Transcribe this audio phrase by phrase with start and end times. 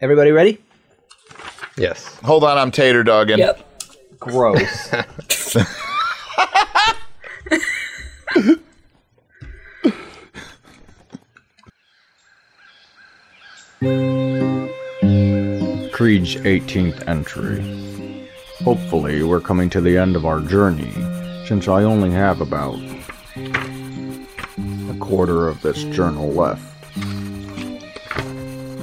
[0.00, 0.58] Everybody ready?
[1.76, 2.04] Yes.
[2.22, 3.38] Hold on, I'm tater dogging.
[3.38, 3.64] Yep.
[4.20, 4.90] Gross.
[15.92, 18.28] Creed's 18th entry.
[18.62, 20.92] Hopefully, we're coming to the end of our journey,
[21.46, 22.78] since I only have about
[23.36, 26.77] a quarter of this journal left.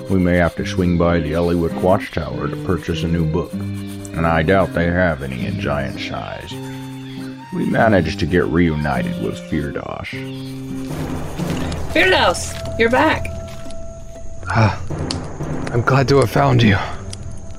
[0.10, 4.28] We may have to swing by the Elliewick Watchtower to purchase a new book, and
[4.28, 6.52] I doubt they have any in giant size.
[7.52, 10.12] We managed to get reunited with Firdash.
[11.92, 13.26] Firdaus, you're back.
[14.48, 14.80] Ah,
[15.74, 16.78] I'm glad to have found you.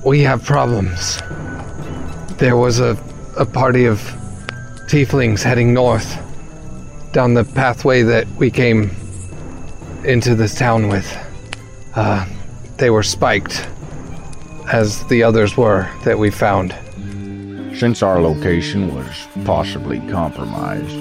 [0.05, 1.17] We have problems.
[2.37, 2.97] There was a,
[3.37, 3.99] a party of
[4.87, 6.17] tieflings heading north
[7.11, 8.95] down the pathway that we came
[10.05, 11.05] into this town with.
[11.93, 12.25] Uh,
[12.77, 13.67] they were spiked,
[14.71, 16.75] as the others were that we found.
[17.77, 20.95] Since our location was possibly compromised,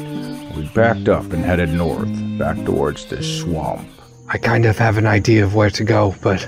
[0.56, 3.88] we backed up and headed north, back towards this swamp.
[4.28, 6.46] I kind of have an idea of where to go, but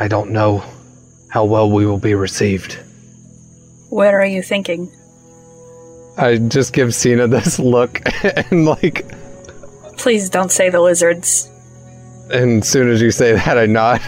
[0.00, 0.62] I don't know
[1.30, 2.78] how well we will be received.
[3.90, 4.92] Where are you thinking?
[6.16, 9.06] I just give Signe this look, and like,
[9.96, 11.50] Please don't say the lizards.
[12.30, 14.00] And as soon as you say that, I nod.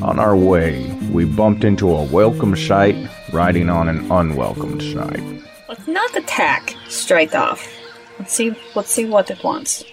[0.02, 2.96] On our way, we bumped into a welcome sight
[3.32, 5.22] riding on an unwelcome sight.
[5.68, 7.68] Let's not attack straight off.
[8.18, 8.54] Let's see.
[8.74, 9.84] Let's see what it wants.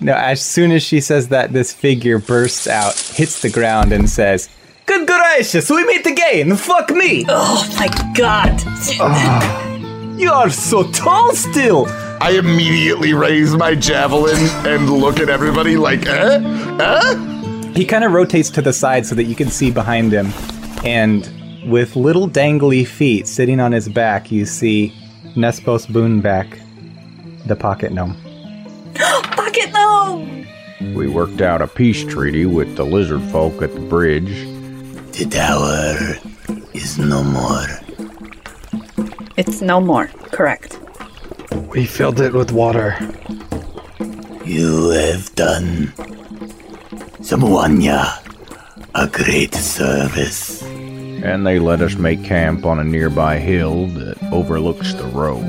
[0.00, 4.08] no, as soon as she says that, this figure bursts out, hits the ground, and
[4.08, 4.48] says,
[4.86, 6.56] Good gracious, we meet again!
[6.56, 7.24] Fuck me!
[7.28, 8.60] Oh my god!
[9.00, 9.74] Ah,
[10.16, 11.86] you are so tall still!
[12.24, 16.40] I immediately raise my javelin and look at everybody like, eh?
[16.80, 17.72] Eh?
[17.74, 20.32] He kind of rotates to the side so that you can see behind him,
[20.86, 21.30] and
[21.70, 24.94] with little dangly feet sitting on his back, you see
[25.36, 26.58] Nespos Boonback,
[27.46, 28.16] the pocket gnome.
[28.94, 30.46] Pocket gnome.
[30.94, 34.46] We worked out a peace treaty with the lizard folk at the bridge.
[35.12, 36.16] The tower
[36.72, 37.66] is no more.
[39.36, 40.06] It's no more.
[40.32, 40.78] Correct.
[41.54, 42.96] We filled it with water.
[44.44, 45.92] You have done
[47.20, 48.20] Samuanya
[48.94, 50.62] a great service.
[50.62, 55.44] And they let us make camp on a nearby hill that overlooks the road.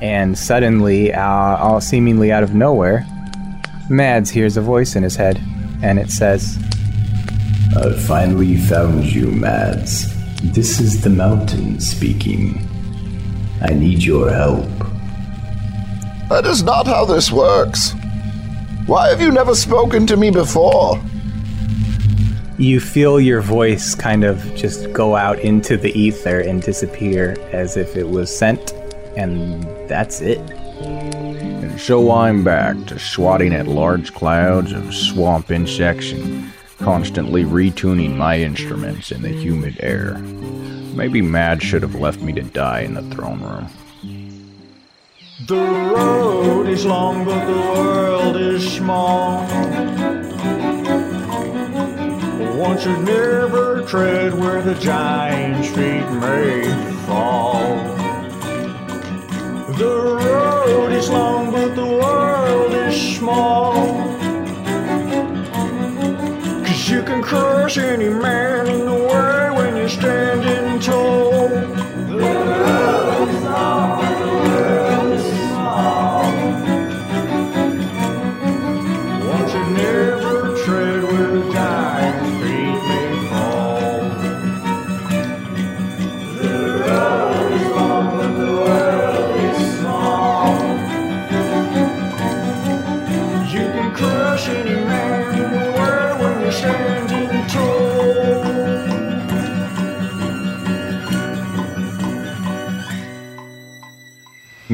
[0.00, 3.06] And suddenly, uh, all seemingly out of nowhere,
[3.88, 5.40] Mads hears a voice in his head,
[5.82, 6.58] and it says,
[7.76, 10.12] I finally found you, Mads.
[10.52, 12.66] This is the mountain speaking.
[13.62, 14.68] I need your help.
[16.28, 17.94] That is not how this works.
[18.86, 21.00] Why have you never spoken to me before?
[22.58, 27.76] You feel your voice kind of just go out into the ether and disappear as
[27.76, 28.72] if it was sent,
[29.16, 30.38] and that's it.
[30.80, 38.16] And so I'm back to swatting at large clouds of swamp insects and constantly retuning
[38.16, 40.18] my instruments in the humid air.
[40.94, 43.68] Maybe Mad should have left me to die in the throne room.
[45.46, 49.44] The road is long, but the world is small.
[52.56, 56.64] One should never tread where the giant's feet may
[57.04, 57.60] fall.
[59.76, 63.74] The road is long, but the world is small.
[66.64, 70.63] Cause you can crush any man in the way when you're standing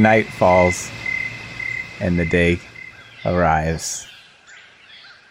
[0.00, 0.90] Night falls,
[2.00, 2.58] and the day
[3.26, 4.06] arrives.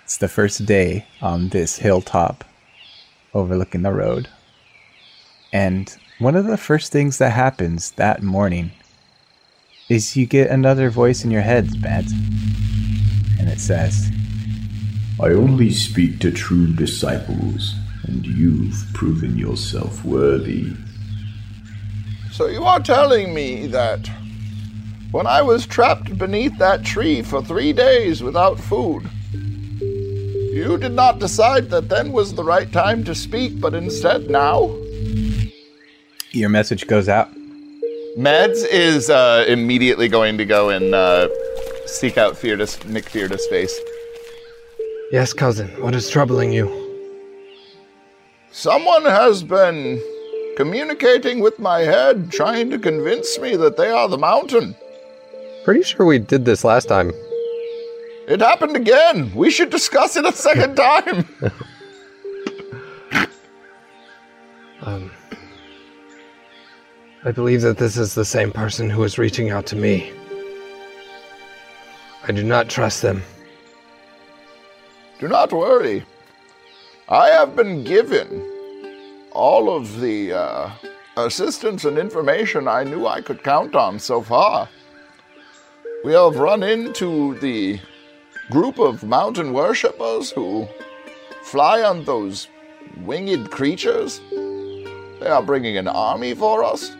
[0.04, 2.44] It's the first day on this hilltop
[3.34, 4.30] overlooking the road.
[5.52, 8.70] And one of the first things that happens that morning
[9.90, 12.12] is you get another voice in your head, Mads.
[13.40, 14.12] And it says,
[15.20, 17.74] I only speak to true disciples,
[18.04, 20.74] and you've proven yourself worthy.
[22.32, 24.08] So you are telling me that
[25.12, 29.10] when I was trapped beneath that tree for three days without food,
[30.60, 34.76] You did not decide that then was the right time to speak, but instead now?
[36.32, 37.30] Your message goes out.
[38.18, 41.30] Mads is uh, immediately going to go and uh,
[41.86, 43.80] seek out Firdaus, Nick Firdaus' face.
[45.12, 45.70] Yes, cousin.
[45.82, 46.68] What is troubling you?
[48.52, 50.02] Someone has been
[50.58, 54.76] communicating with my head, trying to convince me that they are the mountain.
[55.64, 57.12] Pretty sure we did this last time.
[58.28, 59.32] It happened again.
[59.36, 61.28] We should discuss it a second time.
[64.82, 65.12] Um,
[67.26, 70.14] I believe that this is the same person who is reaching out to me.
[72.26, 73.22] I do not trust them.
[75.20, 76.06] Do not worry.
[77.10, 78.42] I have been given
[79.34, 80.70] all of the uh,
[81.18, 84.70] assistance and information I knew I could count on so far.
[86.02, 87.78] We have run into the
[88.50, 90.66] group of mountain worshippers who
[91.44, 92.48] fly on those
[93.02, 94.22] winged creatures.
[94.32, 96.96] They are bringing an army for us.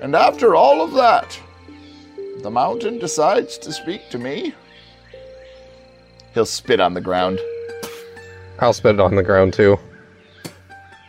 [0.00, 1.38] And after all of that,
[2.42, 4.54] the mountain decides to speak to me.
[6.32, 7.38] He'll spit on the ground.
[8.60, 9.78] I'll spit on the ground too.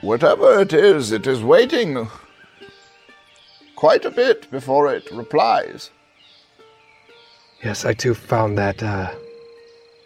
[0.01, 2.10] Whatever it is, it is waiting
[3.77, 5.92] quite a bit before it replies.
[7.65, 9.09] Yes, I too found that uh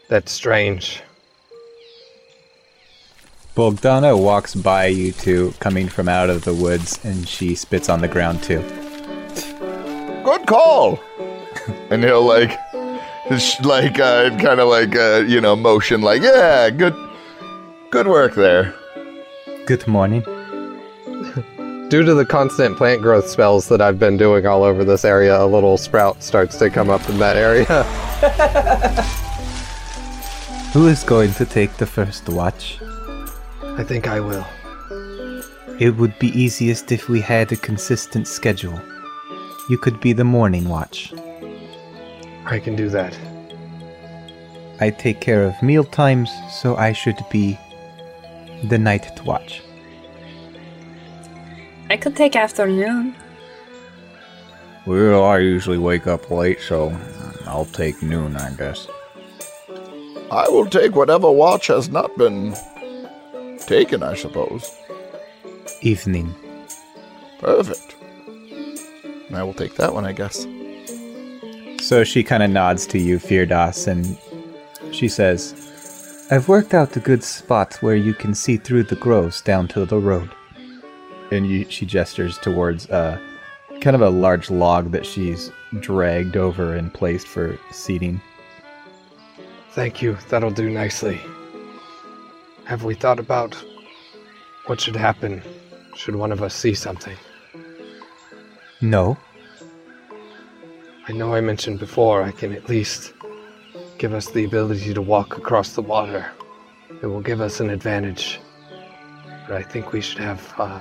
[0.07, 1.03] that strange.
[3.53, 7.99] Bogdana walks by you two coming from out of the woods and she spits on
[7.99, 8.61] the ground too.
[10.23, 11.01] Good call.
[11.89, 12.57] and he'll like,
[13.37, 16.95] sh- like, uh, kind of like, uh, you know, motion, like, yeah, good,
[17.91, 18.73] good work there.
[19.65, 20.23] Good morning.
[21.89, 25.41] Due to the constant plant growth spells that I've been doing all over this area,
[25.41, 27.65] a little sprout starts to come up in that area.
[30.73, 32.77] Who is going to take the first watch?
[33.63, 34.45] I think I will.
[35.79, 38.79] It would be easiest if we had a consistent schedule.
[39.67, 41.11] You could be the morning watch.
[42.45, 43.17] I can do that.
[44.79, 47.57] I take care of meal times, so I should be
[48.65, 49.63] the night watch.
[51.89, 53.15] I could take afternoon.
[54.85, 56.95] Well, I usually wake up late, so
[57.45, 58.87] I'll take noon, I guess.
[60.31, 62.55] I will take whatever watch has not been
[63.65, 64.71] taken, I suppose.
[65.81, 66.35] Evening.
[67.39, 67.95] Perfect.
[69.33, 70.45] I will take that one, I guess.
[71.81, 74.17] So she kind of nods to you, Firdaus, and
[74.93, 79.41] she says, I've worked out a good spot where you can see through the groves
[79.41, 80.29] down to the road.
[81.31, 83.19] And you, she gestures towards uh,
[83.81, 88.21] kind of a large log that she's dragged over and placed for seating.
[89.71, 90.17] Thank you.
[90.29, 91.21] That'll do nicely.
[92.65, 93.55] Have we thought about
[94.65, 95.41] what should happen
[95.95, 97.15] should one of us see something?
[98.81, 99.17] No,
[101.09, 103.13] I know I mentioned before I can at least
[103.97, 106.31] give us the ability to walk across the water.
[107.01, 108.39] It will give us an advantage.
[109.47, 110.79] But I think we should have uh,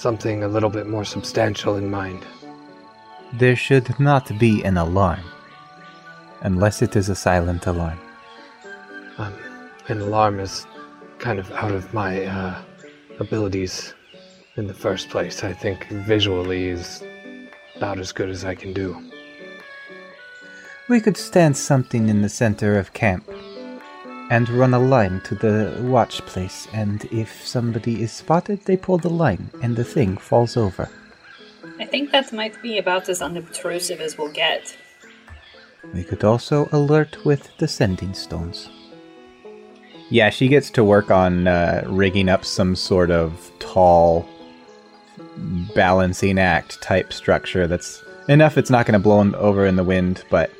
[0.00, 2.24] something a little bit more substantial in mind.
[3.34, 5.24] there should not be an alarm.
[6.40, 8.00] Unless it is a silent alarm.
[9.18, 9.34] Um,
[9.88, 10.66] an alarm is
[11.18, 12.62] kind of out of my uh,
[13.18, 13.94] abilities
[14.56, 15.44] in the first place.
[15.44, 17.02] I think visually is
[17.76, 18.88] about as good as I can do.
[20.88, 23.28] We could stand something in the center of camp
[24.30, 28.96] and run a line to the watch place, and if somebody is spotted, they pull
[28.96, 30.88] the line and the thing falls over.
[31.78, 34.76] I think that might be about as unobtrusive as we'll get.
[35.92, 38.70] We could also alert with the sending stones.
[40.10, 44.28] Yeah, she gets to work on uh, rigging up some sort of tall
[45.74, 50.24] balancing act type structure that's enough it's not going to blow over in the wind,
[50.30, 50.50] but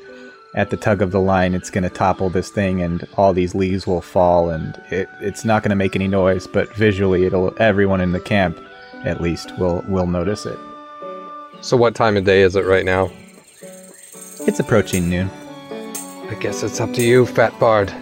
[0.53, 3.55] at the tug of the line it's going to topple this thing and all these
[3.55, 7.53] leaves will fall and it, it's not going to make any noise, but visually it'll
[7.61, 8.59] everyone in the camp
[9.03, 10.59] at least will will notice it.
[11.61, 13.11] So, what time of day is it right now?
[14.47, 15.29] It's approaching noon.
[16.29, 17.93] I guess it's up to you, Fat Bard.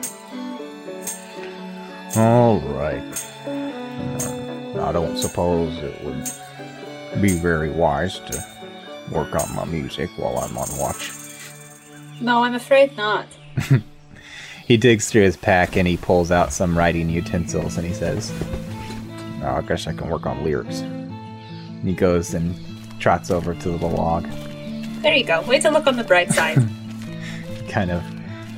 [2.16, 3.04] All right.
[3.46, 8.46] Uh, I don't suppose it would be very wise to
[9.12, 11.19] work on my music while I'm on watch.
[12.22, 13.28] No, I'm afraid not.
[14.68, 18.32] He digs through his pack and he pulls out some writing utensils and he says,
[19.42, 20.82] oh, I guess I can work on lyrics.
[20.82, 22.54] and he goes and
[23.00, 24.28] trots over to the log,
[25.02, 25.42] There you go.
[25.42, 26.58] Way to look on the bright side.
[27.68, 28.04] kind of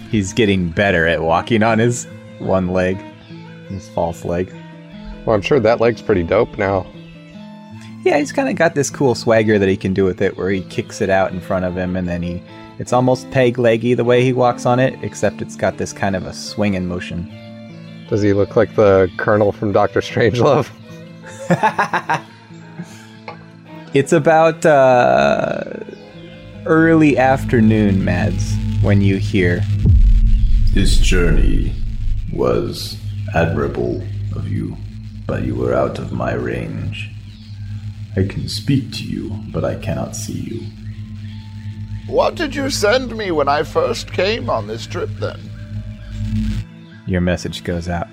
[0.09, 2.07] he's getting better at walking on his
[2.39, 2.97] one leg,
[3.69, 4.53] his false leg.
[5.25, 6.85] Well, I'm sure that leg's pretty dope now.
[8.03, 10.49] Yeah, he's kind of got this cool swagger that he can do with it, where
[10.49, 12.43] he kicks it out in front of him, and then he.
[12.81, 16.15] It's almost peg leggy the way he walks on it, except it's got this kind
[16.15, 17.31] of a swinging motion.
[18.09, 20.67] Does he look like the Colonel from Doctor Strangelove?
[23.93, 25.65] It's about uh,
[26.65, 29.61] early afternoon, Mads, when you hear.
[30.73, 31.73] This journey
[32.31, 32.97] was
[33.35, 34.01] admirable
[34.33, 34.77] of you,
[35.27, 37.09] but you were out of my range.
[38.15, 40.80] I can speak to you, but I cannot see you.
[42.11, 45.39] What did you send me when I first came on this trip then?
[47.07, 48.09] Your message goes out.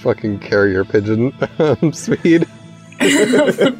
[0.00, 2.46] Fucking carrier pigeon um, speed.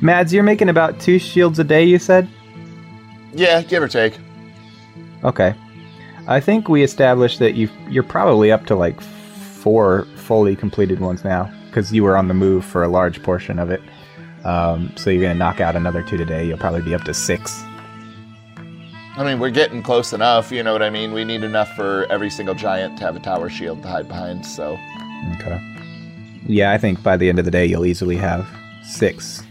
[0.00, 2.26] Mads, you're making about two shields a day, you said?
[3.34, 4.16] Yeah, give or take.
[5.22, 5.54] Okay.
[6.26, 11.24] I think we established that you you're probably up to like four fully completed ones
[11.24, 13.82] now because you were on the move for a large portion of it.
[14.46, 16.46] Um, so you're gonna knock out another two today.
[16.46, 17.62] You'll probably be up to six.
[19.16, 21.12] I mean, we're getting close enough, you know what I mean?
[21.12, 24.46] We need enough for every single giant to have a tower shield to hide behind,
[24.46, 24.78] so.
[25.40, 25.58] Okay.
[26.46, 28.46] Yeah, I think by the end of the day you'll easily have
[28.84, 29.42] six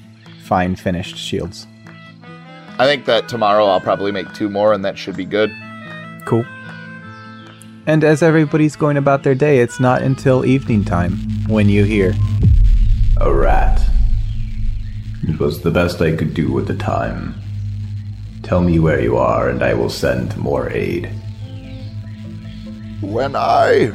[0.43, 1.67] fine finished shields.
[2.77, 5.51] I think that tomorrow I'll probably make two more, and that should be good.
[6.25, 6.45] Cool.
[7.87, 12.13] And as everybody's going about their day, it's not until evening time when you hear.
[13.19, 13.81] A rat.
[15.27, 17.33] It was the best I could do at the time.
[18.43, 21.09] Tell me where you are, and I will send more aid.
[23.01, 23.91] When I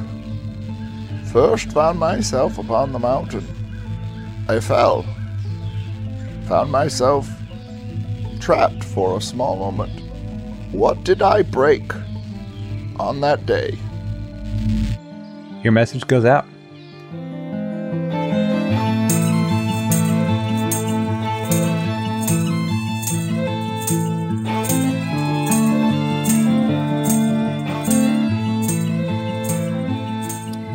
[1.32, 3.46] first found myself upon the mountain,
[4.48, 5.04] I fell.
[6.48, 7.28] Found myself
[8.40, 10.02] trapped for a small moment.
[10.72, 11.94] What did I break
[12.98, 13.78] on that day?
[15.62, 16.44] Your message goes out.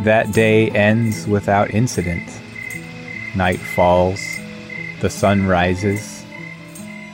[0.06, 2.30] That day ends without incident.
[3.36, 4.20] Night falls,
[5.02, 6.24] the sun rises.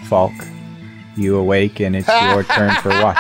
[0.09, 0.33] Falk,
[1.15, 3.17] you awake and it's your turn for watch.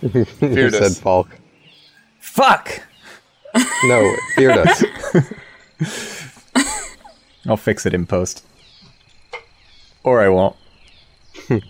[0.00, 0.98] Who Feared said us.
[0.98, 1.36] Falk?
[2.18, 2.82] Fuck!
[3.84, 4.84] No, feared us.
[7.46, 8.42] I'll fix it in post.
[10.02, 10.56] Or I won't.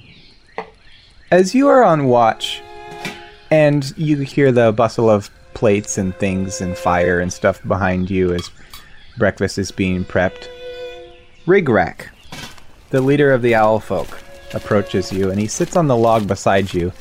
[1.33, 2.63] As you are on watch,
[3.51, 8.33] and you hear the bustle of plates and things and fire and stuff behind you
[8.33, 8.49] as
[9.19, 10.47] breakfast is being prepped,
[11.47, 12.11] Rigrack,
[12.91, 14.21] the leader of the owl folk,
[14.55, 16.93] approaches you and he sits on the log beside you.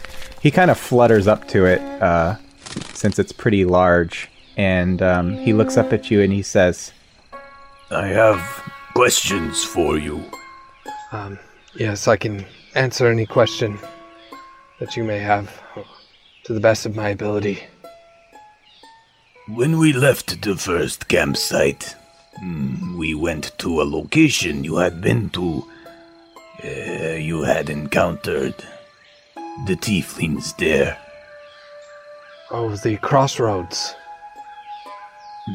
[0.42, 2.38] He kind of flutters up to it, uh,
[2.94, 6.94] since it's pretty large, and um, he looks up at you and he says,
[7.92, 8.40] I have
[8.96, 10.24] questions for you.
[11.12, 11.38] Um,
[11.76, 13.78] yes, I can answer any question
[14.80, 15.62] that you may have
[16.46, 17.64] to the best of my ability.
[19.50, 21.96] When we left the first campsite,
[22.38, 25.66] hmm, we went to a location you had been to.
[26.64, 28.56] Uh, you had encountered
[29.66, 30.98] the tieflings there.
[32.52, 33.96] Oh, the crossroads.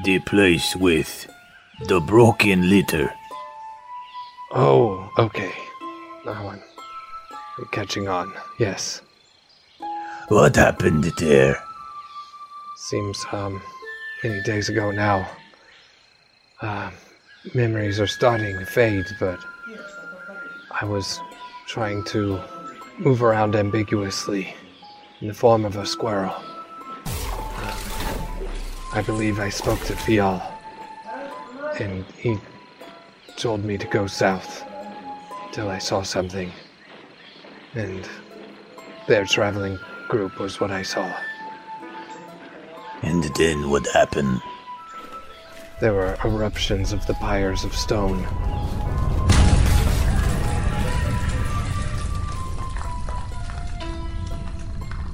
[0.04, 1.28] The place with
[1.86, 3.12] the broken litter.
[4.52, 5.52] Oh, okay.
[6.24, 6.62] Now I'm
[7.58, 8.32] I'm catching on.
[8.58, 9.02] Yes.
[10.28, 11.62] What happened there?
[12.76, 13.60] Seems, um,
[14.22, 15.28] many days ago now.
[16.60, 16.90] Uh,
[17.54, 19.38] memories are starting to fade, but
[20.80, 21.20] I was
[21.66, 22.40] trying to
[22.98, 24.54] move around ambiguously
[25.20, 26.34] in the form of a squirrel.
[27.06, 27.76] Uh,
[28.92, 30.40] I believe I spoke to Fjall,
[31.80, 32.38] and he
[33.36, 34.62] told me to go south
[35.50, 36.52] till I saw something.
[37.74, 38.08] And
[39.08, 41.12] their traveling group was what I saw.
[43.02, 44.40] And then what happened?
[45.80, 48.24] There were eruptions of the pyres of stone.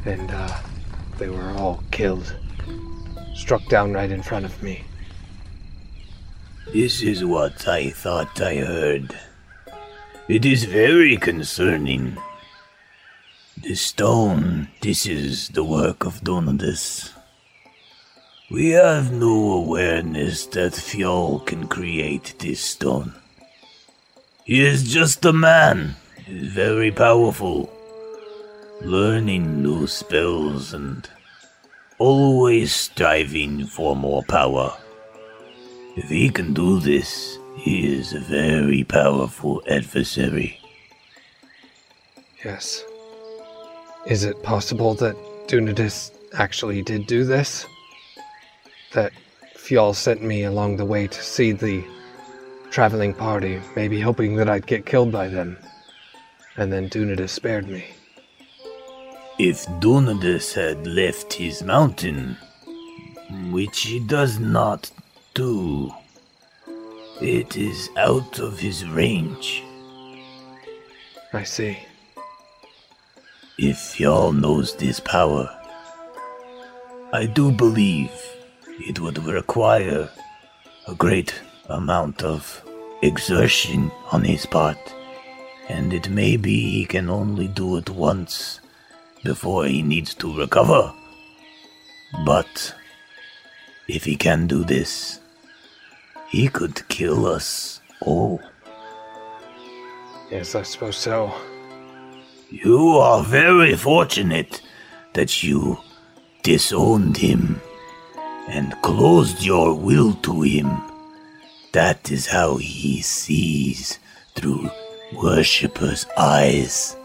[0.04, 0.58] And, uh,
[1.18, 2.36] they were all killed.
[3.34, 4.84] Struck down right in front of me.
[6.72, 9.16] This is what I thought I heard.
[10.28, 12.18] It is very concerning.
[13.62, 17.17] The stone, this is the work of Donadus.
[18.50, 23.12] We have no awareness that Fjall can create this stone.
[24.44, 27.70] He is just a man, very powerful.
[28.80, 31.08] learning new spells and
[31.98, 34.76] always striving for more power.
[35.96, 40.60] If he can do this, he is a very powerful adversary.
[42.44, 42.84] Yes.
[44.06, 45.16] Is it possible that
[45.48, 47.66] Donadus actually did do this?
[48.92, 49.12] That
[49.56, 51.84] Fjall sent me along the way to see the
[52.70, 55.58] traveling party, maybe hoping that I'd get killed by them.
[56.56, 57.84] And then Donadus spared me.
[59.38, 62.36] If Donadus had left his mountain,
[63.50, 64.90] which he does not
[65.34, 65.92] do,
[67.20, 69.62] it is out of his range.
[71.32, 71.78] I see.
[73.58, 75.54] If y'all knows this power,
[77.12, 78.10] I do believe
[78.78, 80.08] it would require
[80.86, 81.34] a great
[81.68, 82.62] amount of
[83.02, 84.78] exertion on his part,
[85.68, 88.60] and it may be he can only do it once
[89.24, 90.92] before he needs to recover.
[92.24, 92.74] But
[93.88, 95.20] if he can do this,
[96.30, 98.40] he could kill us all.
[100.30, 101.32] Yes, I suppose so.
[102.50, 104.62] You are very fortunate
[105.14, 105.78] that you
[106.42, 107.60] disowned him
[108.48, 110.80] and closed your will to him.
[111.72, 113.98] That is how he sees
[114.34, 114.70] through
[115.14, 116.96] worshippers' eyes.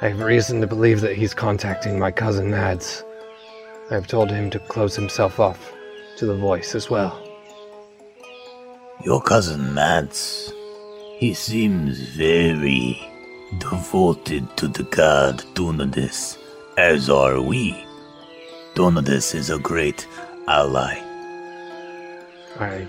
[0.00, 3.02] I have reason to believe that he's contacting my cousin Mads.
[3.90, 5.72] I've told him to close himself off
[6.18, 7.22] to the voice as well.
[9.04, 10.52] Your cousin Mads,
[11.18, 13.00] he seems very
[13.58, 16.36] devoted to the god Donadus,
[16.76, 17.85] as are we.
[18.76, 20.06] Donadus is a great
[20.48, 21.00] ally.
[22.60, 22.86] I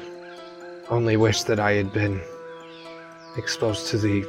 [0.89, 2.19] only wish that I had been
[3.37, 4.25] exposed to the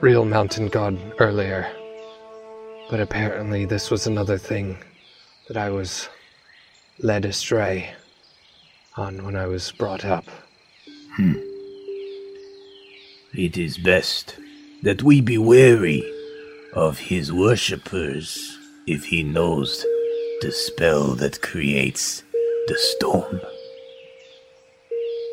[0.00, 1.70] real mountain god earlier.
[2.90, 4.78] But apparently, this was another thing
[5.46, 6.08] that I was
[6.98, 7.90] led astray
[8.96, 10.24] on when I was brought up.
[11.14, 11.34] Hmm.
[13.32, 14.40] It is best
[14.82, 16.02] that we be wary
[16.72, 19.86] of his worshippers if he knows
[20.42, 22.22] the spell that creates
[22.66, 23.40] the storm.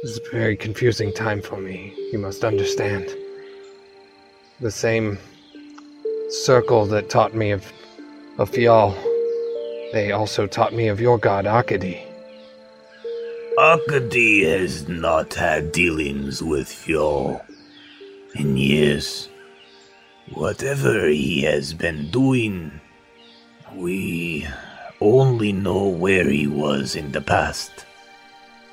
[0.01, 3.13] This is a very confusing time for me, you must understand.
[4.61, 5.17] The same
[6.29, 7.69] circle that taught me of,
[8.37, 8.95] of Fjall,
[9.91, 12.01] they also taught me of your god Arkady.
[13.59, 17.41] Arkady has not had dealings with Fjall
[18.35, 19.27] in years.
[20.33, 22.79] Whatever he has been doing,
[23.75, 24.47] we
[25.03, 27.85] only know where he was in the past.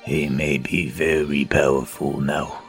[0.03, 2.61] He may be very powerful now.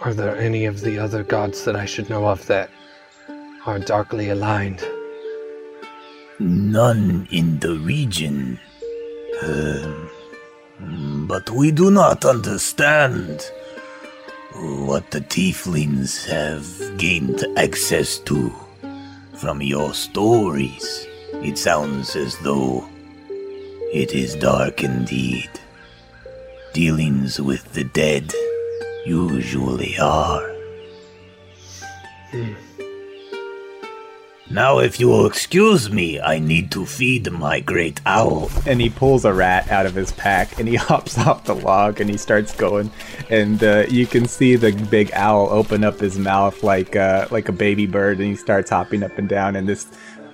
[0.00, 2.70] Are there any of the other gods that I should know of that
[3.66, 4.84] are darkly aligned?
[6.38, 8.58] None in the region.
[9.42, 10.10] Um,
[11.26, 13.50] but we do not understand
[14.54, 18.52] what the tieflings have gained access to.
[19.34, 22.88] From your stories, it sounds as though
[23.92, 25.50] it is dark indeed.
[26.72, 28.32] Dealings with the dead
[29.04, 30.48] usually are.
[34.52, 38.50] Now, if you will excuse me, I need to feed my great owl.
[38.66, 42.00] and he pulls a rat out of his pack and he hops off the log
[42.00, 42.90] and he starts going
[43.30, 47.48] and uh, you can see the big owl open up his mouth like uh, like
[47.48, 49.86] a baby bird and he starts hopping up and down and this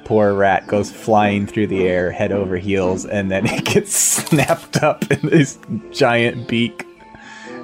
[0.06, 4.80] poor rat goes flying through the air head over heels and then it gets snapped
[4.84, 5.58] up in this
[5.90, 6.86] giant beak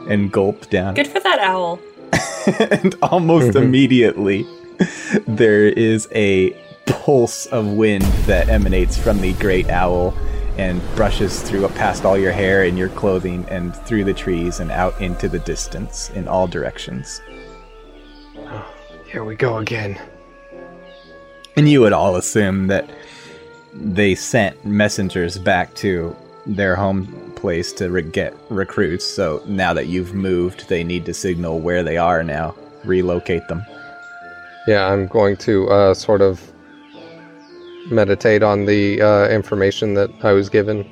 [0.09, 1.79] and gulped down Good for that owl.
[2.59, 3.63] and almost mm-hmm.
[3.63, 4.45] immediately
[5.29, 6.51] there is a
[6.87, 10.13] pulse of wind that emanates from the great owl
[10.59, 14.73] and brushes through past all your hair and your clothing and through the trees and
[14.73, 17.23] out into the distance in all directions.
[18.37, 18.75] Oh,
[19.07, 19.97] here we go again.
[21.57, 22.89] And you would all assume that
[23.75, 29.05] they sent messengers back to their home place to re- get recruits.
[29.05, 33.65] So now that you've moved, they need to signal where they are now, relocate them.
[34.67, 36.53] Yeah, I'm going to uh, sort of
[37.91, 40.89] meditate on the uh, information that I was given,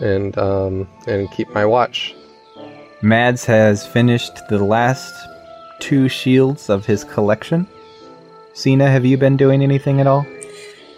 [0.00, 2.14] and um, and keep my watch.
[3.02, 5.12] Mads has finished the last
[5.80, 7.66] two shields of his collection.
[8.54, 10.26] Signe, have you been doing anything at all?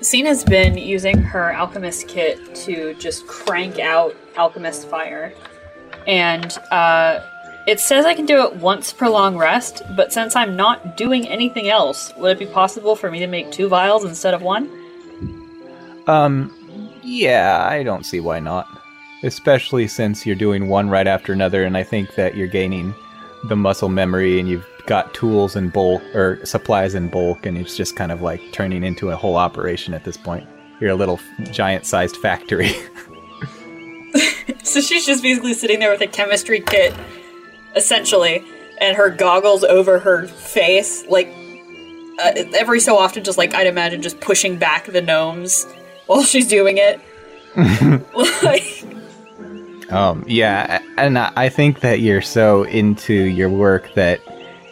[0.00, 5.32] Signe's been using her alchemist kit to just crank out alchemist fire.
[6.06, 7.20] And uh,
[7.66, 11.26] It says I can do it once per long rest, but since I'm not doing
[11.28, 14.68] anything else, would it be possible for me to make two vials instead of one?
[16.06, 16.54] Um,
[17.02, 18.66] yeah, I don't see why not.
[19.22, 22.94] Especially since you're doing one right after another, and I think that you're gaining
[23.44, 27.76] the muscle memory and you've got tools in bulk or supplies in bulk, and it's
[27.76, 30.46] just kind of like turning into a whole operation at this point.
[30.80, 31.20] You're a little
[31.50, 32.72] giant sized factory.
[34.62, 36.94] So she's just basically sitting there with a chemistry kit,
[37.76, 38.42] essentially,
[38.80, 41.28] and her goggles over her face, like
[42.18, 45.66] uh, every so often, just like I'd imagine, just pushing back the gnomes
[46.06, 47.00] while she's doing it.
[48.42, 54.20] like, Um, yeah, and I think that you're so into your work that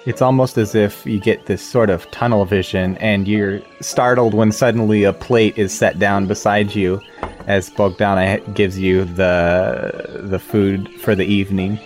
[0.05, 4.51] it's almost as if you get this sort of tunnel vision and you're startled when
[4.51, 7.01] suddenly a plate is set down beside you
[7.47, 11.79] as Bogdana gives you the the food for the evening.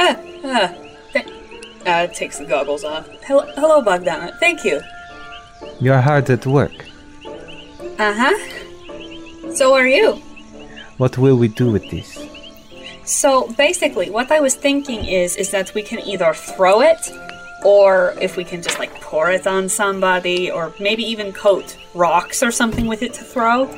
[0.00, 0.74] ah, ah,
[1.12, 1.28] th-
[1.86, 3.08] uh, takes the goggles off.
[3.24, 4.38] Hello, hello, Bogdana.
[4.40, 4.80] Thank you.
[5.80, 6.84] You're hard at work.
[7.98, 9.52] Uh huh.
[9.54, 10.14] So are you.
[10.98, 12.26] What will we do with this?
[13.06, 17.10] So basically, what I was thinking is is that we can either throw it,
[17.64, 22.42] or if we can just like pour it on somebody, or maybe even coat rocks
[22.42, 23.70] or something with it to throw.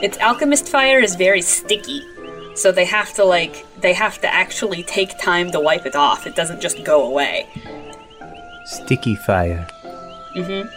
[0.00, 2.00] Its alchemist fire is very sticky,
[2.54, 6.26] so they have to like they have to actually take time to wipe it off.
[6.26, 7.46] It doesn't just go away.
[8.66, 9.66] Sticky fire.
[10.36, 10.70] Mhm.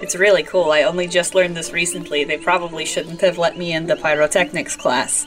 [0.00, 0.72] It's really cool.
[0.72, 2.24] I only just learned this recently.
[2.24, 5.26] They probably shouldn't have let me in the pyrotechnics class.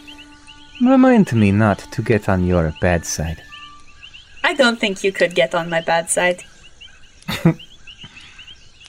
[0.84, 3.42] Remind me not to get on your bad side.
[4.44, 6.44] I don't think you could get on my bad side.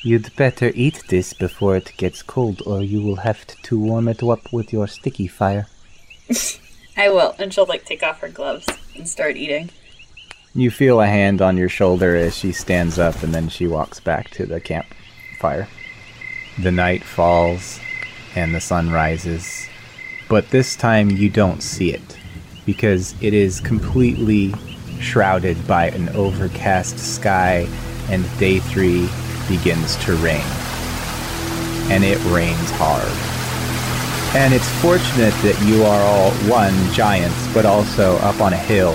[0.02, 4.24] You'd better eat this before it gets cold, or you will have to warm it
[4.24, 5.68] up with your sticky fire.
[6.96, 9.70] I will, and she'll like take off her gloves and start eating.
[10.52, 14.00] You feel a hand on your shoulder as she stands up and then she walks
[14.00, 15.68] back to the campfire.
[16.58, 17.78] The night falls
[18.34, 19.68] and the sun rises,
[20.28, 22.18] but this time you don't see it
[22.66, 24.54] because it is completely
[25.00, 27.68] shrouded by an overcast sky
[28.08, 29.08] and day three
[29.48, 30.44] begins to rain.
[31.90, 33.06] And it rains hard.
[34.34, 38.92] And it's fortunate that you are all one giants, but also up on a hill,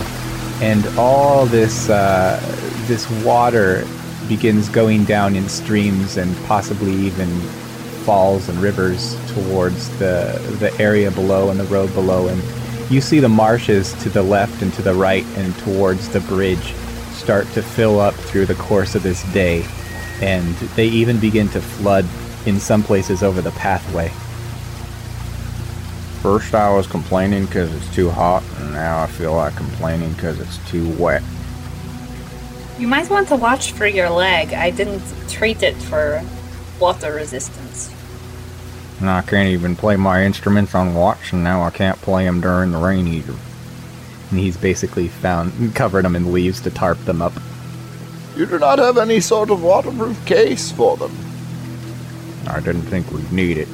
[0.62, 2.40] and all this uh,
[2.88, 3.88] this water
[4.28, 7.30] begins going down in streams and possibly even
[8.10, 12.42] falls and rivers towards the the area below and the road below, and
[12.92, 16.74] you see the marshes to the left and to the right and towards the bridge
[17.12, 19.64] start to fill up through the course of this day,
[20.22, 22.04] and they even begin to flood
[22.48, 24.08] in some places over the pathway.
[26.24, 30.40] First, I was complaining because it's too hot, and now I feel like complaining because
[30.40, 31.22] it's too wet.
[32.80, 34.52] You might want to watch for your leg.
[34.54, 36.24] I didn't treat it for
[36.80, 37.94] water resistance.
[39.00, 42.42] And I can't even play my instruments on watch, and now I can't play them
[42.42, 43.36] during the rain either.
[44.30, 47.34] And he's basically found covered them in leaves to tarp them up.
[48.36, 51.12] You do not have any sort of waterproof case for them.
[52.48, 53.68] I didn't think we'd need it.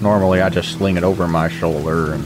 [0.00, 2.24] Normally, I just sling it over my shoulder, and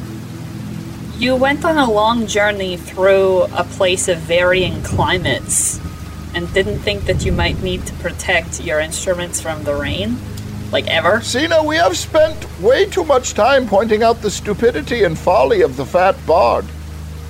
[1.18, 5.80] You went on a long journey through a place of varying climates
[6.34, 10.16] and didn't think that you might need to protect your instruments from the rain?
[10.70, 11.20] Like ever?
[11.22, 15.76] Signe, we have spent way too much time pointing out the stupidity and folly of
[15.76, 16.64] the fat bard.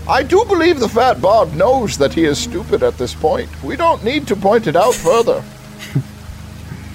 [0.08, 3.48] I do believe the fat bard knows that he is stupid at this point.
[3.62, 5.42] We don't need to point it out further.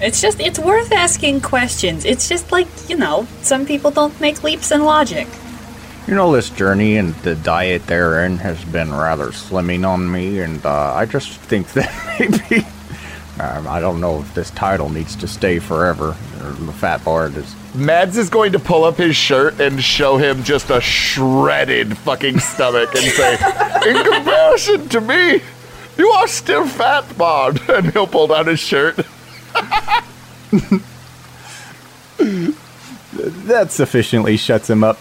[0.01, 2.03] It's just, it's worth asking questions.
[2.03, 5.27] It's just like, you know, some people don't make leaps in logic.
[6.08, 10.65] you know, this journey and the diet therein has been rather slimming on me, and
[10.65, 12.65] uh, I just think that maybe.
[13.39, 16.17] Um, I don't know if this title needs to stay forever.
[16.43, 17.56] Or The fat bard is.
[17.75, 22.39] Mads is going to pull up his shirt and show him just a shredded fucking
[22.39, 23.34] stomach and say,
[23.88, 25.41] In comparison to me,
[25.97, 27.62] you are still fat, bard.
[27.69, 28.99] And he'll pull down his shirt.
[33.13, 34.97] That sufficiently shuts him up.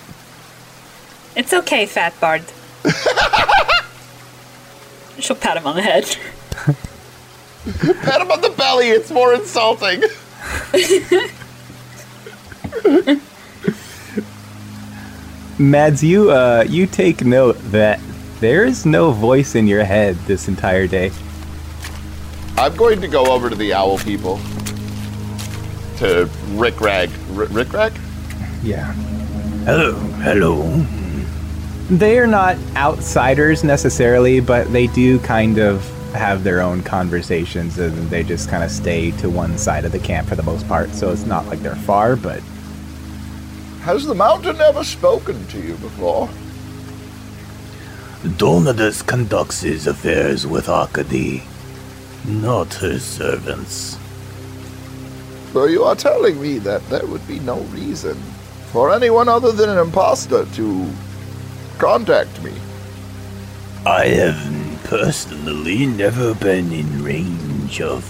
[1.35, 2.42] It's okay, Fat Bard.
[5.18, 6.05] She'll pat him on the head.
[8.02, 10.02] Pat him on the belly, it's more insulting.
[15.59, 18.00] Mads, you uh, you take note that
[18.40, 21.12] there is no voice in your head this entire day.
[22.57, 24.38] I'm going to go over to the owl people.
[25.98, 27.11] To Rick Rag.
[27.37, 27.92] R- Rick Rag?
[28.62, 28.92] Yeah.
[29.64, 30.85] Hello, hello.
[31.90, 38.22] They're not outsiders necessarily, but they do kind of have their own conversations and they
[38.22, 40.90] just kind of stay to one side of the camp for the most part.
[40.90, 42.40] So it's not like they're far, but
[43.83, 46.29] Has the mountain ever spoken to you before?
[48.38, 51.42] Donadus conducts his affairs with Arkady,
[52.25, 53.98] not her servants.
[55.53, 58.14] So you are telling me that there would be no reason
[58.70, 60.88] for anyone other than an impostor to
[61.79, 62.53] contact me.
[63.85, 64.62] I have
[64.92, 68.05] personally never been in range of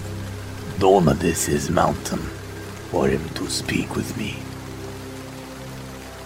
[0.80, 2.18] Donadus's mountain
[2.90, 4.34] for him to speak with me.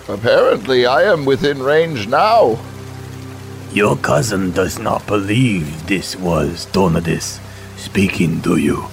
[0.09, 2.59] Apparently, I am within range now.
[3.75, 7.39] Your cousin does not believe this was Donadus
[7.77, 8.87] speaking to you.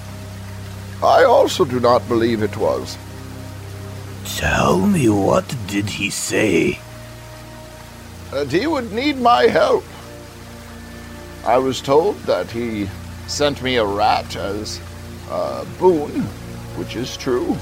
[1.02, 2.98] I also do not believe it was.
[4.36, 6.78] Tell me what did he say?
[8.32, 9.84] That he would need my help.
[11.46, 12.88] I was told that he
[13.26, 14.80] sent me a rat as
[15.30, 16.22] a boon,
[16.76, 17.56] which is true.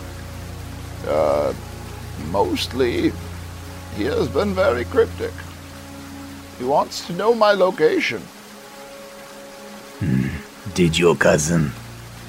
[1.06, 1.52] Uh,
[2.30, 3.12] mostly,
[3.96, 5.32] he has been very cryptic.
[6.58, 8.22] He wants to know my location.
[10.74, 11.72] Did your cousin,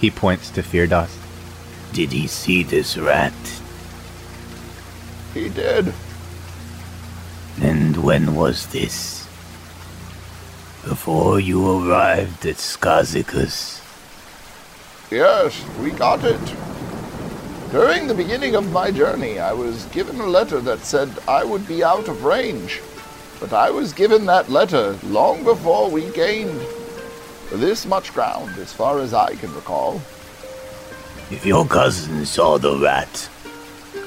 [0.02, 1.16] he points to Firdaus.
[1.94, 3.34] did he see this rat?
[5.36, 5.94] He did.
[7.62, 9.23] And when was this?
[10.86, 13.82] Before you arrived at Skazikus.
[15.10, 16.42] Yes, we got it.
[17.72, 21.66] During the beginning of my journey, I was given a letter that said I would
[21.68, 22.82] be out of range.
[23.40, 26.62] But I was given that letter long before we gained
[27.52, 30.02] this much ground, as far as I can recall.
[31.32, 33.30] If your cousin saw the rat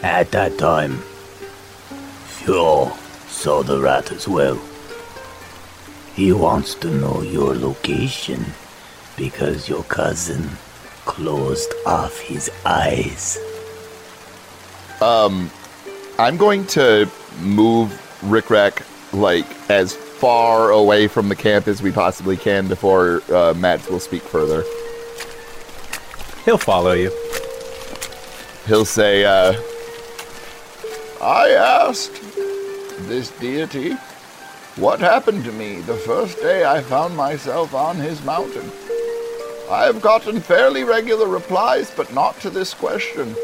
[0.03, 0.99] at that time,
[2.27, 2.93] Fjord
[3.29, 4.61] saw the rat as well.
[6.17, 8.43] He wants to know your location
[9.19, 10.49] because your cousin
[11.05, 13.39] closed off his eyes.
[15.03, 15.51] Um,
[16.19, 17.07] I'm going to
[17.43, 23.21] move Rick Rack like as far away from the camp as we possibly can before
[23.31, 24.65] uh, Matt will speak further.
[26.47, 27.11] He'll follow you.
[28.67, 29.53] He'll say, uh,
[31.21, 32.23] I asked
[33.07, 33.97] this deity
[34.77, 38.71] what happened to me the first day I found myself on his mountain.
[39.71, 43.35] I have gotten fairly regular replies, but not to this question.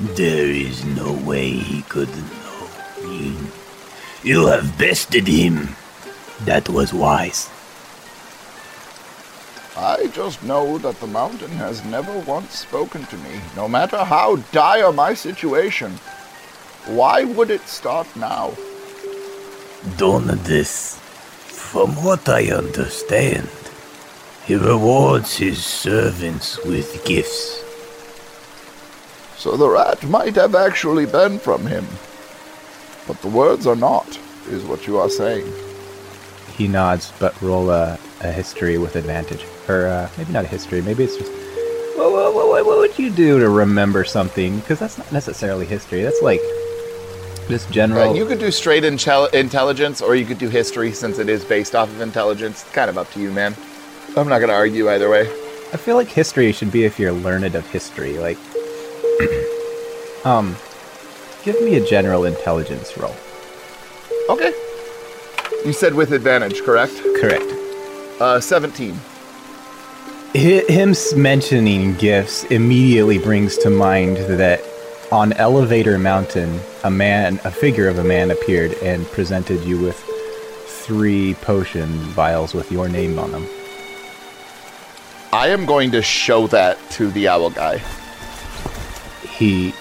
[0.00, 2.68] There is no way he could know.
[3.02, 3.36] You,
[4.22, 5.76] you have bested him.
[6.40, 7.48] That was wise.
[9.76, 14.36] I just know that the mountain has never once spoken to me, no matter how
[14.52, 15.92] dire my situation.
[16.86, 18.52] Why would it start now?
[19.96, 23.48] Donadus, from what I understand,
[24.46, 27.62] he rewards his servants with gifts.
[29.36, 31.86] So the rat might have actually been from him.
[33.06, 34.18] But the words are not,
[34.48, 35.50] is what you are saying.
[36.56, 39.44] He nods, but roll a, a history with advantage.
[39.68, 41.30] Or uh, maybe not a history, maybe it's just.
[41.96, 44.60] What, what, what, what would you do to remember something?
[44.60, 46.02] Because that's not necessarily history.
[46.02, 46.40] That's like
[47.48, 48.08] just general.
[48.08, 51.44] Right, you could do straight intel- intelligence, or you could do history since it is
[51.44, 52.62] based off of intelligence.
[52.62, 53.54] It's kind of up to you, man.
[54.16, 55.22] I'm not going to argue either way.
[55.72, 58.18] I feel like history should be if you're learned of history.
[58.18, 58.38] Like,
[60.24, 60.56] um,
[61.42, 63.14] give me a general intelligence roll.
[64.28, 64.52] Okay.
[65.64, 66.94] You said with advantage, correct?
[67.20, 67.52] Correct.
[68.20, 68.98] Uh, 17.
[70.34, 74.64] Him mentioning gifts immediately brings to mind that
[75.14, 79.96] on Elevator Mountain, a man, a figure of a man appeared and presented you with
[80.66, 83.46] three potion vials with your name on them.
[85.32, 87.80] I am going to show that to the owl guy.
[89.22, 89.72] He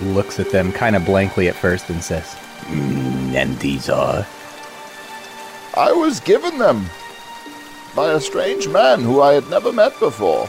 [0.00, 2.24] looks at them kind of blankly at first and says,
[2.68, 4.26] Mm, and these are.
[5.74, 6.86] I was given them
[7.94, 10.46] by a strange man who I had never met before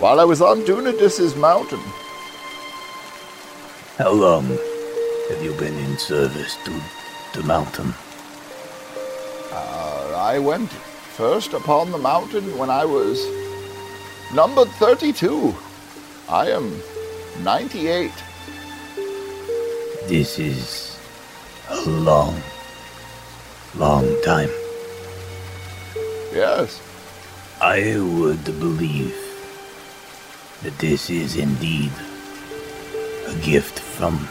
[0.00, 1.80] while I was on Donadus's mountain.
[3.98, 4.44] How long
[5.30, 6.82] have you been in service to
[7.32, 7.94] the mountain?
[9.50, 13.24] Uh, I went first upon the mountain when I was
[14.34, 15.54] numbered 32.
[16.28, 16.78] I am
[17.42, 18.12] 98.
[20.08, 20.98] This is
[21.70, 22.38] a long,
[23.76, 24.50] long time.
[26.34, 26.82] Yes,
[27.62, 29.16] I would believe
[30.62, 31.92] that this is indeed
[33.26, 34.28] a gift from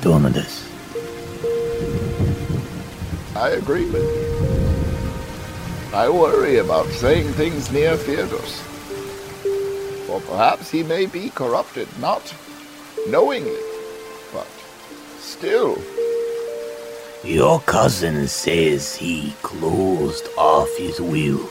[0.00, 0.70] Donadus.
[3.36, 5.96] I agree with you.
[5.96, 8.60] I worry about saying things near Theodos.
[10.06, 12.34] For perhaps he may be corrupted, not
[13.08, 13.60] knowingly,
[14.32, 14.46] but
[15.18, 15.78] still.
[17.24, 21.48] Your cousin says he closed off his will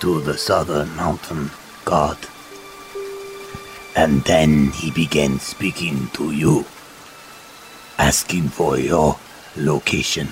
[0.00, 1.50] to the southern mountain
[1.84, 2.18] god.
[3.94, 6.64] And then he began speaking to you,
[7.98, 9.18] asking for your
[9.56, 10.28] location.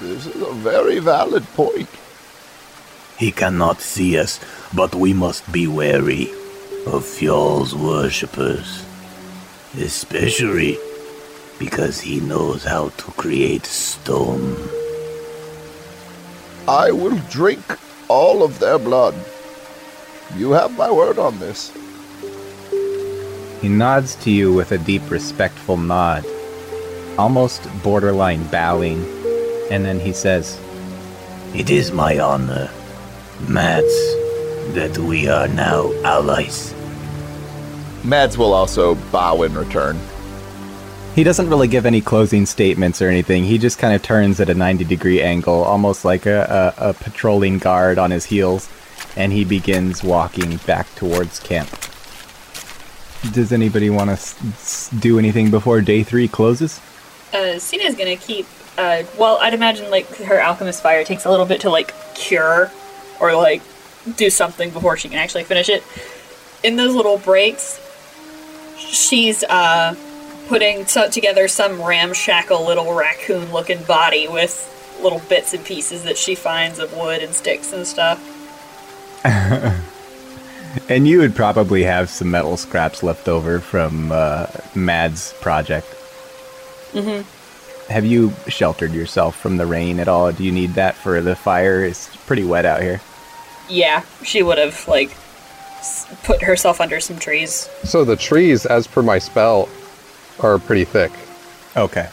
[0.00, 1.88] This is a very valid point.
[3.16, 4.40] He cannot see us,
[4.74, 6.32] but we must be wary
[6.86, 8.84] of Fjall's worshippers,
[9.78, 10.78] especially
[11.60, 14.56] because he knows how to create stone.
[16.66, 17.62] I will drink
[18.08, 19.14] all of their blood.
[20.36, 21.70] You have my word on this.
[23.60, 26.24] He nods to you with a deep, respectful nod,
[27.18, 29.04] almost borderline bowing,
[29.70, 30.58] and then he says,
[31.54, 32.70] It is my honor,
[33.46, 33.94] Mads,
[34.74, 36.74] that we are now allies.
[38.02, 39.98] Mads will also bow in return.
[41.14, 43.44] He doesn't really give any closing statements or anything.
[43.44, 46.94] He just kind of turns at a 90 degree angle, almost like a, a, a
[46.94, 48.70] patrolling guard on his heels,
[49.16, 51.68] and he begins walking back towards camp.
[53.32, 56.80] Does anybody want to s- s- do anything before day three closes?
[57.32, 58.46] Uh, Signe's gonna keep.
[58.76, 62.70] Uh, well, I'd imagine like her alchemist fire takes a little bit to like cure
[63.20, 63.62] or like
[64.16, 65.84] do something before she can actually finish it.
[66.64, 67.78] In those little breaks,
[68.76, 69.94] she's uh,
[70.48, 74.68] putting so- together some ramshackle little raccoon-looking body with
[75.02, 78.20] little bits and pieces that she finds of wood and sticks and stuff.
[80.88, 85.86] And you would probably have some metal scraps left over from uh, Mads' project.
[86.92, 87.24] Mhm.
[87.90, 90.32] Have you sheltered yourself from the rain at all?
[90.32, 91.84] Do you need that for the fire?
[91.84, 93.02] It's pretty wet out here.
[93.68, 95.10] Yeah, she would have like
[96.22, 97.68] put herself under some trees.
[97.84, 99.68] So the trees, as per my spell,
[100.40, 101.12] are pretty thick.
[101.76, 102.08] Okay.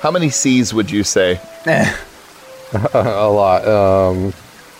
[0.00, 1.38] How many C's would you say?
[2.94, 3.68] a lot.
[3.68, 4.32] Um,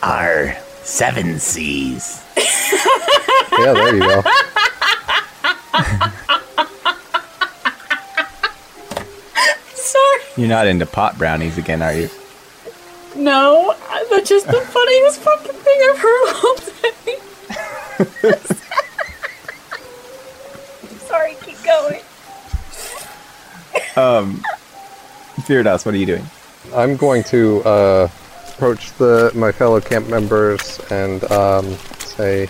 [0.03, 0.57] Our
[0.89, 2.25] seven C's.
[2.37, 4.23] yeah, there you go.
[9.75, 10.23] Sorry.
[10.37, 12.09] You're not into pot brownies again, are you?
[13.15, 13.75] No,
[14.11, 17.19] that's just the funniest fucking thing I've heard all day.
[21.07, 22.01] Sorry, keep going.
[23.97, 24.43] Um,
[25.43, 26.27] Firdaus, what are you doing?
[26.75, 28.09] I'm going to uh,
[28.59, 31.65] approach the my fellow camp members and um,
[32.01, 32.43] say,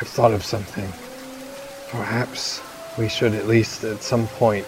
[0.00, 0.92] "I've thought of something.
[1.92, 2.60] Perhaps
[2.98, 4.66] we should at least, at some point,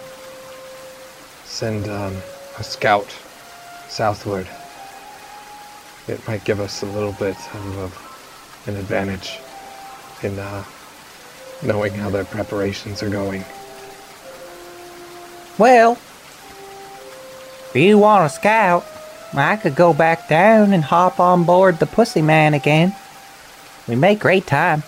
[1.43, 2.15] send um,
[2.57, 3.13] a scout
[3.89, 4.47] southward.
[6.07, 9.39] It might give us a little bit of, an advantage
[10.21, 10.63] in uh,
[11.63, 13.43] knowing how their preparations are going."
[15.57, 18.85] Well, if you want a scout,
[19.39, 22.95] I could go back down and hop on board the Pussy Man again.
[23.87, 24.83] We make great time.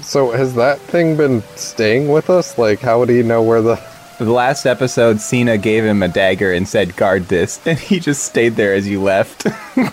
[0.00, 2.58] So has that thing been staying with us?
[2.58, 3.80] Like, how would he know where the?
[4.18, 8.24] The last episode, Signe gave him a dagger and said, "Guard this," and he just
[8.24, 9.46] stayed there as you left.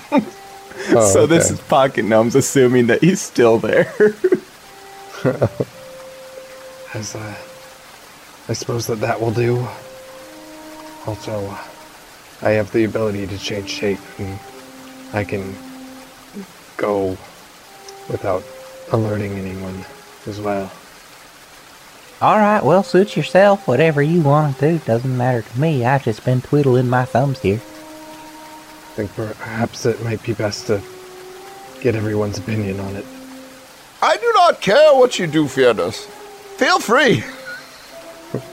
[0.89, 3.93] Oh, so this is Pocket Gnome's assuming that he's still there.
[6.93, 7.35] As uh,
[8.49, 9.65] I suppose that that will do.
[11.07, 11.57] Also, uh,
[12.43, 14.37] I have the ability to change shape, and
[15.13, 15.55] I can
[16.75, 17.17] go
[18.09, 18.43] without
[18.91, 19.85] alerting anyone
[20.27, 20.69] as well.
[22.21, 23.65] All right, well, suit yourself.
[23.65, 25.85] Whatever you want to do doesn't matter to me.
[25.85, 27.61] I've just been twiddling my thumbs here.
[27.61, 30.81] I think perhaps it might be best to
[31.79, 33.05] get everyone's opinion on it.
[34.01, 36.05] I do not care what you do, Fearless.
[36.57, 37.23] Feel free.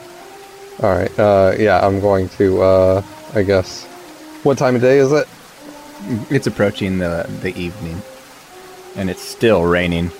[0.80, 1.18] All right.
[1.18, 2.62] Uh, yeah, I'm going to.
[2.62, 3.02] Uh,
[3.34, 3.86] I guess.
[4.42, 5.28] What time of day is it?
[6.30, 8.00] it's approaching the the evening,
[8.96, 10.10] and it's still raining.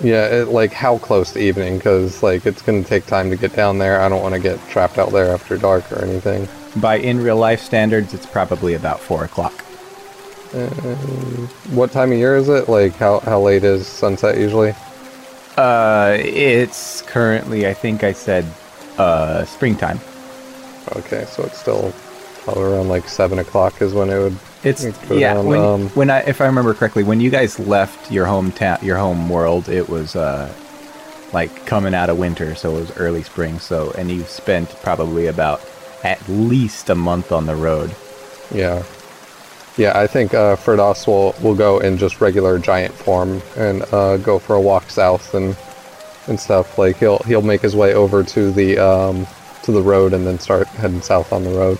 [0.00, 1.78] Yeah, it, like how close to evening?
[1.78, 4.00] Because like it's gonna take time to get down there.
[4.00, 6.48] I don't want to get trapped out there after dark or anything.
[6.80, 9.52] By in real life standards, it's probably about four o'clock.
[11.70, 12.68] What time of year is it?
[12.68, 14.74] Like how how late is sunset usually?
[15.56, 18.44] Uh, it's currently, I think I said,
[18.98, 20.00] uh, springtime.
[20.96, 21.94] Okay, so it's still
[22.44, 24.38] probably around like seven o'clock is when it would.
[24.62, 25.34] It's yeah.
[25.34, 28.80] down, When, um, when I, if I remember correctly, when you guys left your hometown,
[28.82, 30.52] your home world, it was uh,
[31.32, 33.58] like coming out of winter, so it was early spring.
[33.58, 35.60] So, and you spent probably about
[36.02, 37.94] at least a month on the road.
[38.52, 38.82] Yeah.
[39.76, 44.18] Yeah, I think uh, Firdaus will, will go in just regular giant form and uh,
[44.18, 45.56] go for a walk south and
[46.26, 46.78] and stuff.
[46.78, 49.26] Like he'll he'll make his way over to the um,
[49.62, 51.78] to the road and then start heading south on the road.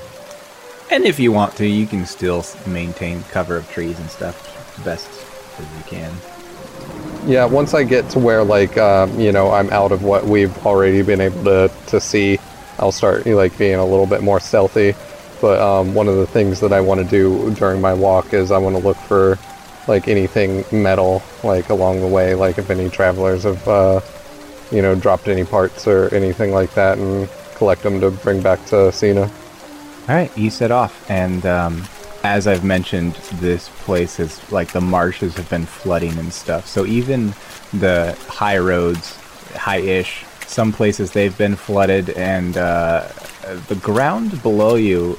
[0.95, 5.11] And if you want to, you can still maintain cover of trees and stuff best
[5.59, 6.13] as you can.
[7.29, 10.57] Yeah, once I get to where like um, you know I'm out of what we've
[10.65, 12.39] already been able to to see,
[12.79, 14.95] I'll start like being a little bit more stealthy.
[15.41, 18.53] But um, one of the things that I want to do during my walk is
[18.53, 19.37] I want to look for
[19.89, 24.01] like anything metal like along the way, like if any travelers have uh,
[24.71, 28.65] you know dropped any parts or anything like that, and collect them to bring back
[28.67, 29.29] to Signe.
[30.07, 31.83] All right, you set off, and um,
[32.25, 36.67] as I've mentioned, this place is like the marshes have been flooding and stuff.
[36.67, 37.33] So even
[37.73, 39.17] the high roads,
[39.55, 43.09] high-ish, some places they've been flooded, and uh,
[43.69, 45.19] the ground below you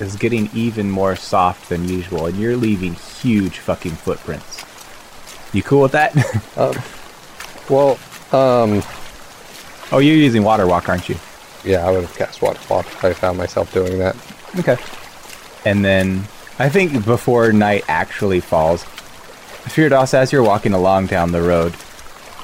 [0.00, 4.64] is getting even more soft than usual, and you're leaving huge fucking footprints.
[5.54, 6.12] You cool with that?
[7.68, 7.98] Well,
[8.32, 8.82] um,
[9.92, 11.16] oh, you're using water walk, aren't you?
[11.66, 14.16] Yeah, I would have cast water walk if I found myself doing that.
[14.56, 14.76] Okay.
[15.64, 16.28] And then
[16.60, 18.84] I think before night actually falls,
[19.64, 21.74] Firdaus, as you're walking along down the road,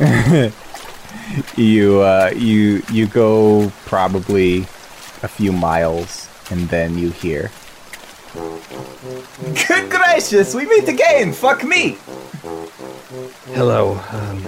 [1.57, 4.63] you uh, you you go probably
[5.23, 7.53] a few miles, and then you hear.
[9.69, 11.33] Good gracious, we meet again!
[11.33, 11.97] Fuck me!
[13.55, 14.43] Hello, um,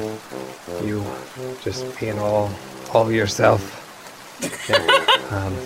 [0.85, 1.05] you
[1.63, 2.51] just being all
[2.93, 3.84] all yourself.
[5.31, 5.57] Um,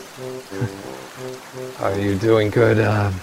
[1.80, 2.80] are you doing good?
[2.80, 3.14] Um,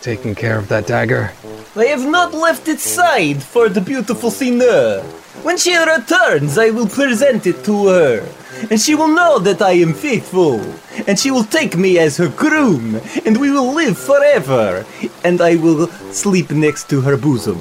[0.00, 1.32] taking care of that dagger?
[1.74, 5.02] I have not left its side for the beautiful Sinner.
[5.42, 8.28] When she returns, I will present it to her,
[8.70, 10.60] and she will know that I am faithful,
[11.06, 14.86] and she will take me as her groom, and we will live forever,
[15.24, 17.60] and I will sleep next to her bosom.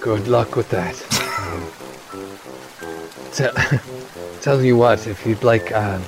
[0.00, 0.94] Good luck with that.
[1.40, 1.66] Um,
[4.40, 6.00] tell, you what, if you'd like, uh,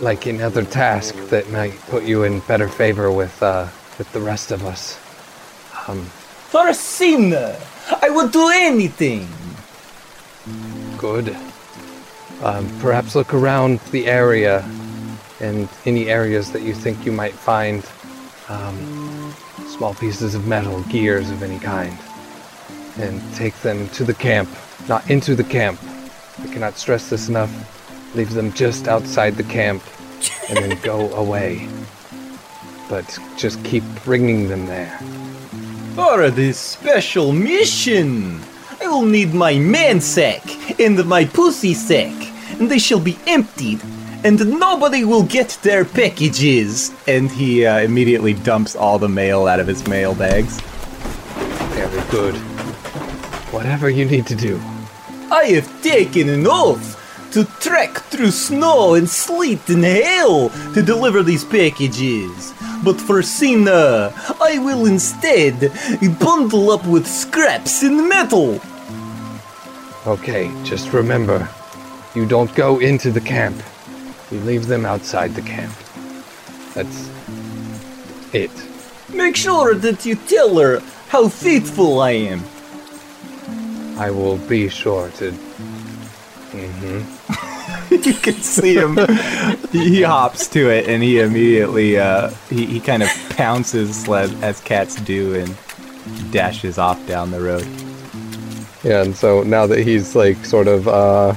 [0.00, 3.68] like another task that might put you in better favor with uh,
[3.98, 4.98] with the rest of us.
[5.86, 6.04] Um,
[6.48, 7.54] For a Sinner,
[8.00, 9.28] I would do anything.
[10.96, 11.36] Good.
[12.42, 14.64] Um, perhaps look around the area
[15.40, 17.84] and any areas that you think you might find
[18.48, 19.34] um,
[19.66, 21.96] small pieces of metal, gears of any kind,
[22.96, 24.48] and take them to the camp,
[24.88, 25.78] not into the camp.
[26.38, 27.50] I cannot stress this enough.
[28.14, 29.82] Leave them just outside the camp
[30.48, 31.68] and then go away.
[32.88, 34.98] But just keep bringing them there.
[35.94, 38.40] For this special mission,
[38.80, 40.42] I will need my man sack
[40.80, 42.12] and my pussy sack,
[42.58, 43.80] and they shall be emptied,
[44.24, 46.92] and nobody will get their packages.
[47.06, 50.60] And he uh, immediately dumps all the mail out of his mail bags.
[51.74, 52.34] Very good.
[53.52, 54.60] Whatever you need to do.
[55.30, 56.99] I have taken an oath
[57.32, 62.52] to trek through snow and sleet and hail to deliver these packages.
[62.82, 65.72] But for Signe, I will instead
[66.18, 68.60] bundle up with scraps and metal.
[70.06, 71.48] Okay, just remember,
[72.14, 73.62] you don't go into the camp.
[74.30, 75.74] You leave them outside the camp.
[76.74, 77.10] That's
[78.32, 78.50] it.
[79.12, 82.44] Make sure that you tell her how faithful I am.
[83.98, 85.32] I will be sure to.
[86.52, 87.19] Mm-hmm.
[88.04, 88.96] you can see him.
[89.72, 94.60] he hops to it, and he immediately uh, he, he kind of pounces as, as
[94.60, 97.66] cats do, and dashes off down the road.
[98.84, 101.34] Yeah, and so now that he's like sort of, uh,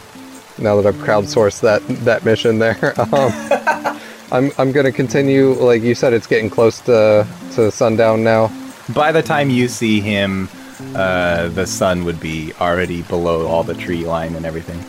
[0.60, 4.00] now that I've crowdsourced that that mission there, um,
[4.32, 5.54] I'm I'm gonna continue.
[5.54, 8.52] Like you said, it's getting close to to sundown now.
[8.94, 10.50] By the time you see him,
[10.94, 14.84] uh, the sun would be already below all the tree line and everything.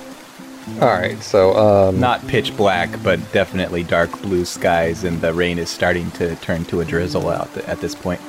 [0.81, 5.59] All right, so um, Not pitch black, but definitely dark blue skies, and the rain
[5.59, 8.21] is starting to turn to a drizzle out th- at this point.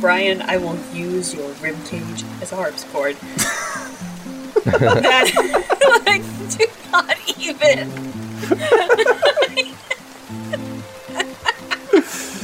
[0.00, 3.16] Brian, I will use your ribcage as a harpsichord.
[4.64, 5.30] that,
[6.06, 6.22] like,
[6.56, 7.90] do not even.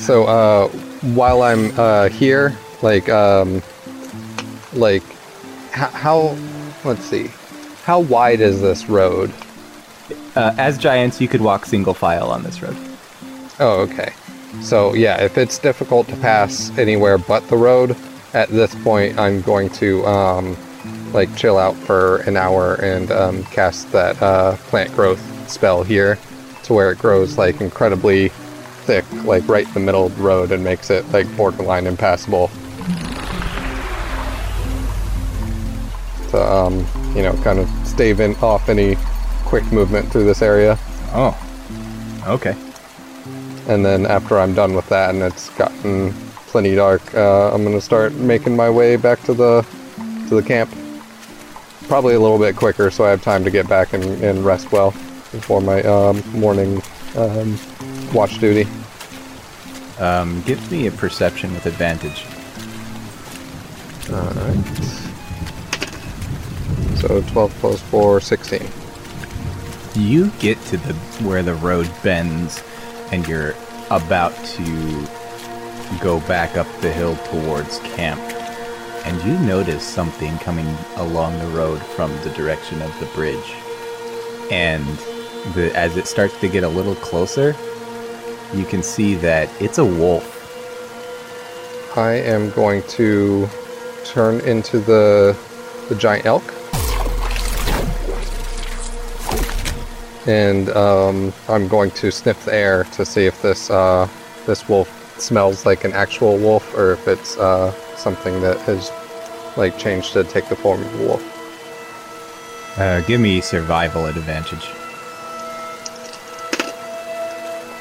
[0.07, 0.69] So uh,
[1.15, 3.61] while I'm uh, here, like, um,
[4.73, 5.03] like,
[5.73, 6.39] how, how?
[6.85, 7.27] Let's see,
[7.87, 9.33] how wide is this road?
[10.35, 12.77] Uh, as giants, you could walk single file on this road.
[13.61, 14.13] Oh, okay.
[14.61, 17.97] So yeah, if it's difficult to pass anywhere but the road,
[18.35, 20.57] at this point, I'm going to um,
[21.13, 26.19] like chill out for an hour and um, cast that uh, plant growth spell here,
[26.65, 28.31] to where it grows like incredibly
[28.83, 32.49] thick, like right in the middle of the road, and makes it like borderline impassable.
[36.31, 36.85] To um,
[37.17, 38.97] you know, kind of stave in off any
[39.47, 40.79] quick movement through this area.
[41.13, 41.37] Oh.
[42.27, 42.55] Okay.
[43.69, 46.13] And then after I'm done with that and it's gotten
[46.49, 49.67] plenty dark, uh, I'm gonna start making my way back to the
[50.29, 50.71] to the camp.
[51.89, 54.73] Probably a little bit quicker, so I have time to get back and, and rest
[54.73, 54.91] well
[55.33, 56.83] before my um, morning
[57.17, 57.59] um,
[58.13, 58.69] watch duty.
[59.99, 62.27] Um, give me a perception with advantage.
[64.11, 65.06] Alright.
[66.97, 68.67] So 12 plus 4, 16.
[69.95, 70.95] You get to the
[71.25, 72.63] where the road bends,
[73.13, 73.55] and you're
[73.91, 75.07] about to
[76.01, 78.21] go back up the hill towards camp,
[79.07, 80.67] and you notice something coming
[80.97, 83.55] along the road from the direction of the bridge.
[84.51, 84.85] And
[85.55, 87.55] the, as it starts to get a little closer,
[88.55, 90.33] you can see that it's a wolf.
[91.97, 93.49] I am going to
[94.05, 95.37] turn into the
[95.89, 96.43] the giant elk.
[100.27, 104.09] And um, I'm going to sniff the air to see if this uh,
[104.47, 108.91] this wolf smells like an actual wolf or if it's uh, something that has
[109.57, 112.79] like changed to take the form of a wolf.
[112.79, 114.69] Uh, give me survival advantage.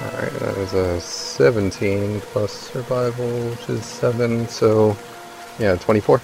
[0.02, 4.48] All right, that is a 17 plus survival, which is seven.
[4.48, 4.96] So,
[5.58, 6.22] yeah, 24.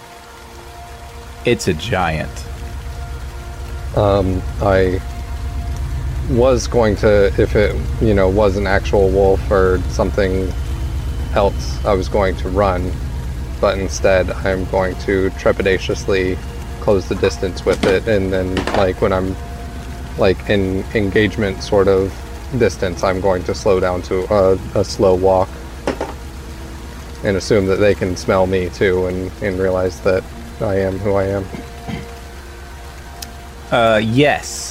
[1.45, 2.32] It's a giant.
[3.95, 5.01] Um, I
[6.30, 10.51] was going to, if it, you know, was an actual wolf or something
[11.34, 12.91] else, I was going to run,
[13.59, 16.38] but instead I'm going to trepidatiously
[16.82, 19.36] close the distance with it, and then, like, when I'm,
[20.17, 22.13] like, in engagement sort of
[22.57, 25.49] distance, I'm going to slow down to a, a slow walk
[27.24, 30.24] and assume that they can smell me too and, and realize that
[30.59, 31.45] I am who I am.
[33.72, 34.70] Uh, yes.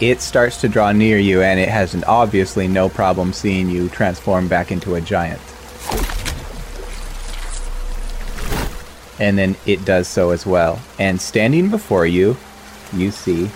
[0.00, 3.88] It starts to draw near you, and it has an obviously no problem seeing you
[3.88, 5.40] transform back into a giant.
[9.18, 10.78] And then it does so as well.
[10.98, 12.36] And standing before you,
[12.92, 13.50] you see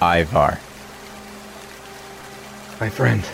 [0.00, 0.60] Ivar.
[2.80, 3.24] My friend.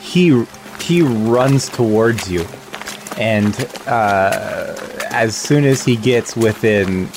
[0.00, 0.44] He
[0.80, 2.46] he runs towards you,
[3.16, 3.54] and
[3.86, 4.76] uh,
[5.10, 7.08] as soon as he gets within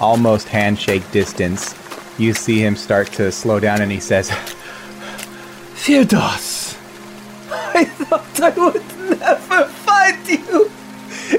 [0.00, 1.76] almost handshake distance,
[2.18, 4.30] you see him start to slow down, and he says,
[5.74, 6.76] Firdaus!
[7.50, 10.70] I thought I would never find you!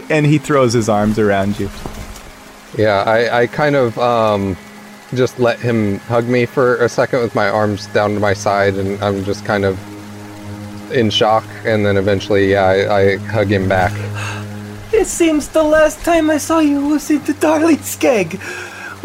[0.10, 1.70] and he throws his arms around you.
[2.78, 4.58] Yeah, I, I kind of um,
[5.14, 8.76] just let him hug me for a second with my arms down to my side,
[8.76, 9.80] and I'm just kind of
[10.92, 11.46] in shock.
[11.66, 13.94] And then eventually, yeah, I, I hug him back.
[14.94, 18.40] It seems the last time I saw you was in the Darling Skeg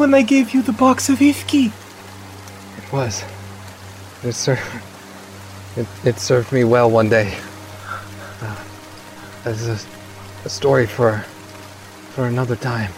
[0.00, 1.66] when I gave you the box of Ifki.
[2.78, 3.22] It was.
[4.24, 4.58] It, ser-
[5.76, 7.38] it, it served me well one day.
[8.40, 8.64] Uh,
[9.44, 9.78] as a,
[10.46, 11.18] a story for
[12.14, 12.90] for another time.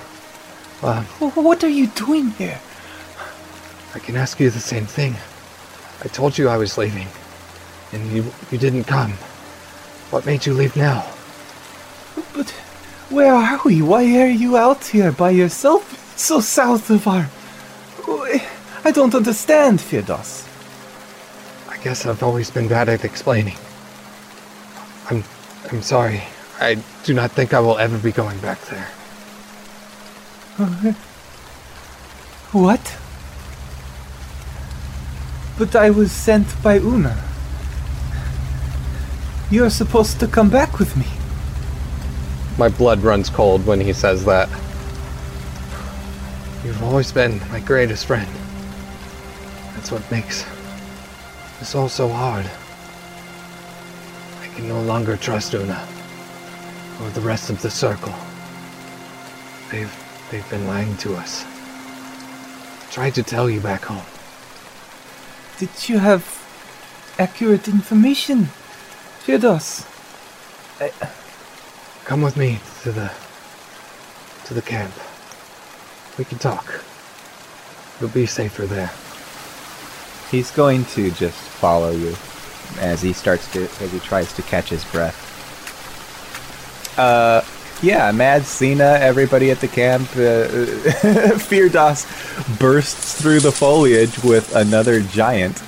[0.81, 1.03] Uh,
[1.35, 2.61] What are you doing here?
[3.95, 5.17] I can ask you the same thing.
[6.05, 7.09] I told you I was leaving,
[7.93, 8.23] and you
[8.53, 9.13] you didn't come.
[10.13, 11.03] What made you leave now?
[12.35, 12.51] But
[13.11, 13.83] where are we?
[13.83, 15.92] Why are you out here by yourself?
[16.17, 17.29] So south of our.
[18.85, 20.49] I don't understand, Firdaus.
[21.69, 23.57] I guess I've always been bad at explaining.
[25.09, 25.25] I'm
[25.71, 26.23] I'm sorry.
[26.61, 28.89] I do not think I will ever be going back there.
[30.59, 30.93] Uh-huh.
[32.53, 32.97] What?
[35.59, 37.17] But I was sent by Una.
[39.51, 41.07] You're supposed to come back with me.
[42.59, 44.49] My blood runs cold when he says that.
[46.65, 48.29] You've always been my greatest friend.
[49.75, 50.45] That's what makes
[51.59, 52.49] this all so hard.
[54.41, 55.85] I can no longer trust Una
[57.01, 58.15] or the rest of the circle.
[59.73, 59.93] They've
[60.31, 61.45] they've been lying to us.
[62.93, 64.07] Tried to tell you back home.
[65.59, 66.23] Did you have
[67.19, 68.51] accurate information,
[69.25, 69.85] Firdaus?
[72.05, 73.11] Come with me to the
[74.45, 74.93] to the camp.
[76.19, 76.83] We can talk.
[78.01, 78.91] You'll be safer there.
[80.31, 82.15] He's going to just follow you
[82.79, 85.29] as he starts to as he tries to catch his breath.
[86.99, 87.43] Uh,
[87.83, 90.47] yeah, Mad Signe, everybody at the camp, uh,
[91.39, 92.07] Firdaus
[92.59, 95.63] bursts through the foliage with another giant,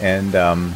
[0.00, 0.74] and um,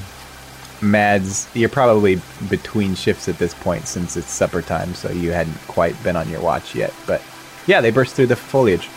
[0.81, 5.59] Mads, you're probably between shifts at this point since it's supper time, so you hadn't
[5.67, 6.93] quite been on your watch yet.
[7.07, 7.23] But
[7.67, 8.89] yeah, they burst through the foliage.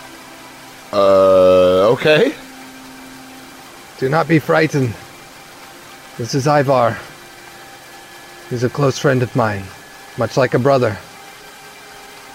[0.91, 2.33] Uh, okay.
[3.99, 4.93] Do not be frightened.
[6.17, 6.97] This is Ivar.
[8.49, 9.63] He's a close friend of mine,
[10.17, 10.97] much like a brother.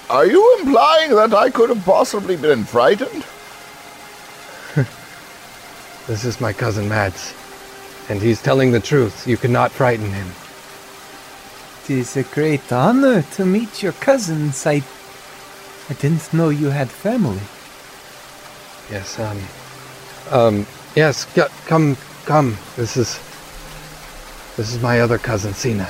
[0.09, 3.25] Are you implying that I could have possibly been frightened?
[6.07, 7.33] This is my cousin Mads,
[8.11, 9.27] and he's telling the truth.
[9.27, 10.29] You cannot frighten him.
[11.85, 14.67] It is a great honor to meet your cousins.
[14.67, 14.83] I,
[15.89, 17.41] I didn't know you had family.
[18.91, 19.41] Yes, um,
[20.30, 21.24] um, yes,
[21.66, 22.57] come, come.
[22.76, 23.18] This is,
[24.57, 25.87] this is my other cousin, Signe.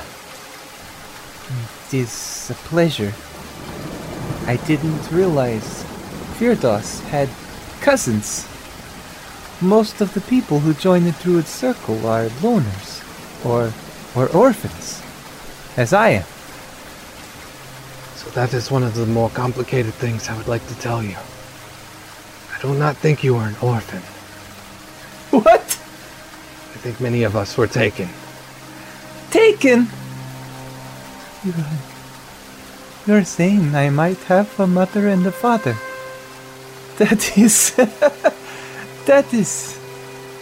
[1.87, 3.13] It is a pleasure.
[4.47, 5.83] I didn't realize
[6.37, 7.29] Firdaus had
[7.81, 8.47] cousins.
[9.61, 13.03] Most of the people who join the Druid Circle are loners,
[13.45, 13.73] or,
[14.15, 15.01] or orphans,
[15.75, 16.25] as I am.
[18.15, 21.17] So that is one of the more complicated things I would like to tell you.
[22.65, 24.01] I do not think you are an orphan.
[25.29, 25.61] What?
[25.61, 28.09] I think many of us were taken.
[29.29, 29.87] Taken?
[31.43, 31.65] You're,
[33.05, 35.77] you're saying I might have a mother and a father.
[36.97, 37.75] That is.
[39.05, 39.75] that is.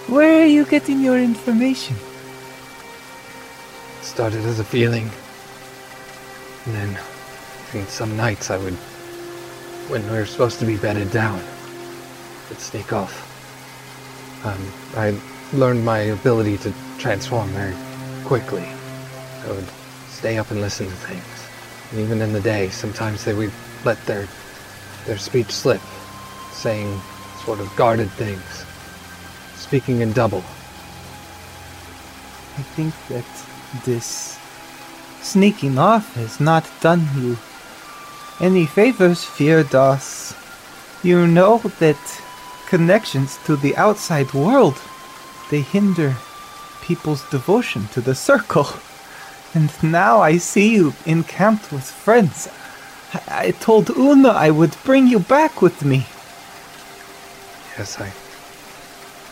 [0.07, 1.97] Where are you getting your information?
[3.99, 5.09] It started as a feeling.
[6.67, 6.99] And then,
[7.73, 8.75] in some nights, I would,
[9.89, 11.41] when we were supposed to be bedded down,
[12.53, 13.15] would sneak off.
[14.45, 14.61] Um,
[14.95, 15.17] I
[15.57, 17.75] learned my ability to transform very
[18.25, 18.65] quickly.
[19.43, 19.67] I would
[20.07, 21.23] stay up and listen to things.
[21.89, 23.51] And even in the day, sometimes they would
[23.83, 24.27] let their
[25.05, 25.81] their speech slip,
[26.51, 27.01] saying
[27.43, 28.65] sort of guarded things,
[29.55, 30.43] speaking in double.
[32.57, 33.25] I think that
[33.83, 34.37] this
[35.21, 37.37] sneaking off has not done you
[38.39, 40.37] any favors, Firdaus.
[41.03, 42.22] You know that
[42.73, 44.81] connections to the outside world
[45.51, 46.15] they hinder
[46.81, 48.67] people's devotion to the circle.
[49.55, 52.49] And now I see you encamped with friends.
[53.13, 56.07] I, I told Una I would bring you back with me.
[57.77, 58.11] Yes, I.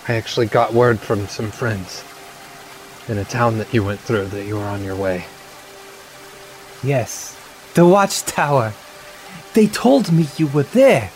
[0.08, 2.04] I actually got word from some friends
[3.08, 5.26] in a town that you went through that you were on your way.
[6.84, 7.36] Yes,
[7.74, 8.74] the watchtower.
[9.56, 11.10] They told me you were there.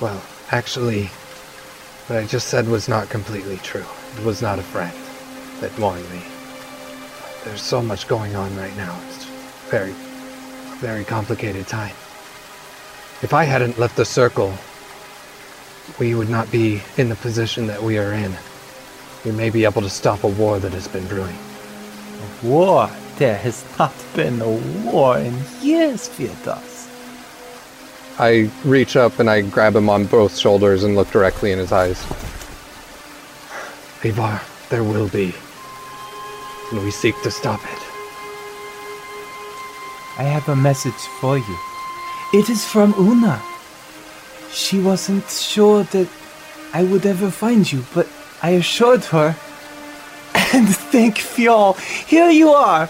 [0.00, 0.20] Well,
[0.52, 1.06] actually,
[2.06, 3.84] what I just said was not completely true.
[4.18, 4.96] It was not a friend
[5.60, 6.22] that warned me.
[7.44, 8.96] There's so much going on right now.
[9.08, 9.24] It's
[9.70, 9.94] very,
[10.78, 11.94] very complicated time.
[13.22, 14.52] If I hadn't left the circle,
[15.98, 18.32] we would not be in the position that we are in.
[19.24, 21.38] We may be able to stop a war that has been brewing.
[22.42, 22.90] War?
[23.16, 24.50] There has not been a
[24.90, 26.71] war in years, Firdaus.
[28.18, 31.72] I reach up and I grab him on both shoulders and look directly in his
[31.72, 32.00] eyes.
[34.04, 35.34] Ivar, there will be.
[36.70, 37.82] And we seek to stop it.
[40.18, 41.58] I have a message for you.
[42.34, 43.42] It is from Una.
[44.50, 46.08] She wasn't sure that
[46.74, 48.08] I would ever find you, but
[48.42, 49.34] I assured her.
[50.54, 52.88] And thank Fjall, here you are.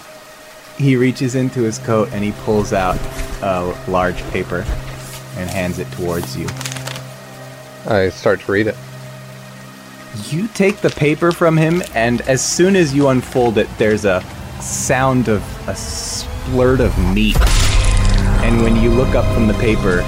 [0.77, 2.97] He reaches into his coat and he pulls out
[3.41, 4.65] a large paper
[5.37, 6.47] and hands it towards you.
[7.85, 8.75] I start to read it.
[10.29, 14.21] You take the paper from him, and as soon as you unfold it, there's a
[14.61, 17.37] sound of a splurt of meat.
[18.43, 20.05] And when you look up from the paper,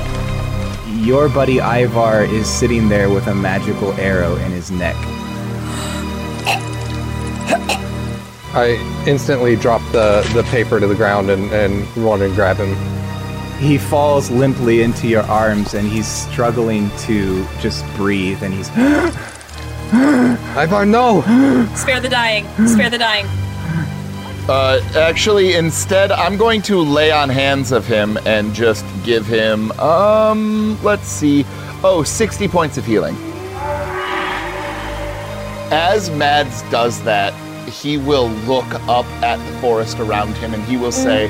[0.87, 4.95] your buddy Ivar is sitting there with a magical arrow in his neck.
[8.53, 12.73] I instantly drop the, the paper to the ground and, and run and grab him.
[13.59, 18.69] He falls limply into your arms and he's struggling to just breathe and he's
[20.57, 21.21] Ivar, no!
[21.75, 22.45] Spare the dying.
[22.67, 23.25] Spare the dying.
[24.47, 29.71] Uh, actually, instead, I'm going to lay on hands of him and just give him,
[29.79, 31.45] um, let's see,
[31.83, 33.15] oh, 60 points of healing.
[35.71, 37.33] As Mads does that,
[37.67, 41.27] he will look up at the forest around him and he will say,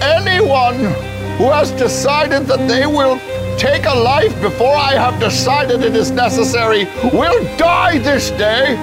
[0.00, 0.94] Anyone
[1.38, 3.18] who has decided that they will
[3.56, 8.76] take a life before I have decided it is necessary will die this day.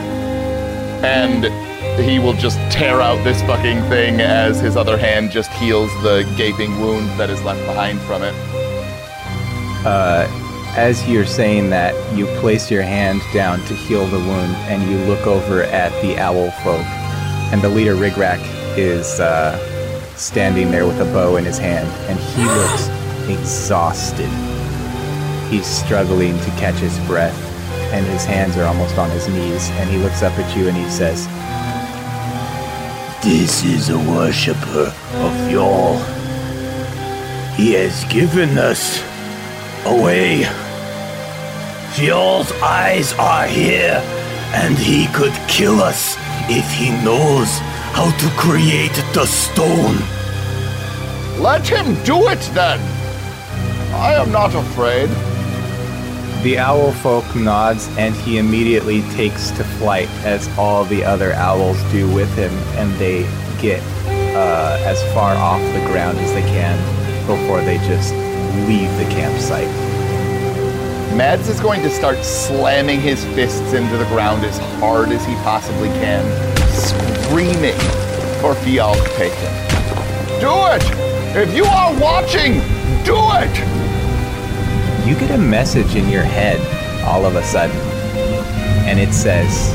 [1.03, 1.45] And
[2.01, 6.29] he will just tear out this fucking thing as his other hand just heals the
[6.37, 8.33] gaping wound that is left behind from it.
[9.85, 10.27] Uh,
[10.77, 14.97] as you're saying that, you place your hand down to heal the wound, and you
[15.05, 16.85] look over at the owl folk,
[17.51, 18.39] and the leader Rigrak
[18.77, 19.57] is uh,
[20.17, 22.87] standing there with a bow in his hand, and he looks
[23.29, 24.29] exhausted.
[25.49, 27.37] He's struggling to catch his breath,
[27.93, 30.77] and his hands are almost on his knees, and he looks up at you and
[30.77, 31.27] he says,
[33.23, 35.97] This is a worshipper of Fjall.
[37.55, 39.01] He has given us
[39.85, 40.43] away.
[41.93, 44.01] Fjall's eyes are here,
[44.53, 46.15] and he could kill us
[46.49, 47.59] if he knows
[47.95, 49.95] how to create the stone.
[51.41, 52.77] Let him do it then.
[53.93, 55.07] I am not afraid.
[56.43, 61.81] The owl folk nods and he immediately takes to flight as all the other owls
[61.89, 63.21] do with him, and they
[63.61, 63.81] get
[64.35, 66.77] uh, as far off the ground as they can
[67.25, 68.13] before they just
[68.67, 69.71] leave the campsite.
[71.15, 75.33] Mads is going to start slamming his fists into the ground as hard as he
[75.35, 76.25] possibly can,
[77.25, 77.77] screaming
[78.39, 79.55] for Fjall him.
[80.39, 80.83] Do it!
[81.35, 82.53] If you are watching,
[83.03, 83.55] do it!
[85.07, 86.59] You get a message in your head
[87.03, 87.75] all of a sudden,
[88.87, 89.73] and it says,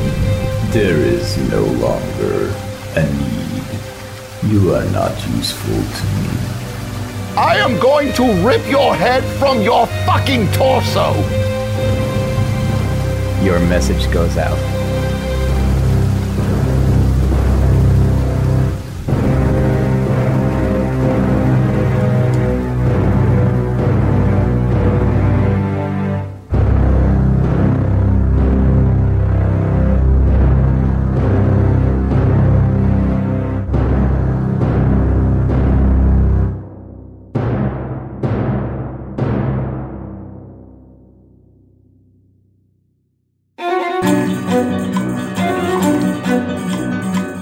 [0.73, 2.55] There is no longer
[2.95, 4.53] a need.
[4.53, 7.37] You are not useful to me.
[7.37, 11.15] I am going to rip your head from your fucking torso!
[13.43, 14.80] Your message goes out.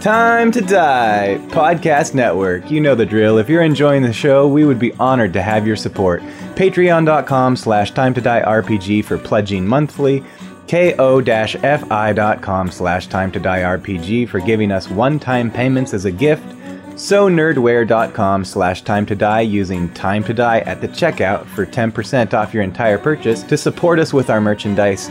[0.09, 2.71] Time to Die Podcast Network.
[2.71, 3.37] You know the drill.
[3.37, 6.23] If you're enjoying the show, we would be honored to have your support.
[6.55, 10.25] Patreon.com slash Time to Die RPG for pledging monthly.
[10.67, 16.55] ko-fi.com slash Time to Die RPG for giving us one-time payments as a gift.
[16.99, 22.33] So nerdwear.com slash time to die using time to die at the checkout for 10%
[22.33, 25.11] off your entire purchase to support us with our merchandise.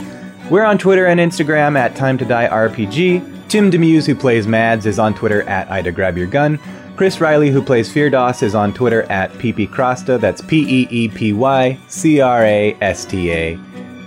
[0.49, 3.36] We're on Twitter and Instagram at time to die RPG.
[3.47, 6.59] Tim Demeuse, who plays Mads, is on Twitter at Ida Grab Your Gun.
[6.97, 10.19] Chris Riley, who plays Firdaus, is on Twitter at Peepy Crasta.
[10.19, 13.55] That's P E E P Y C R A S T A.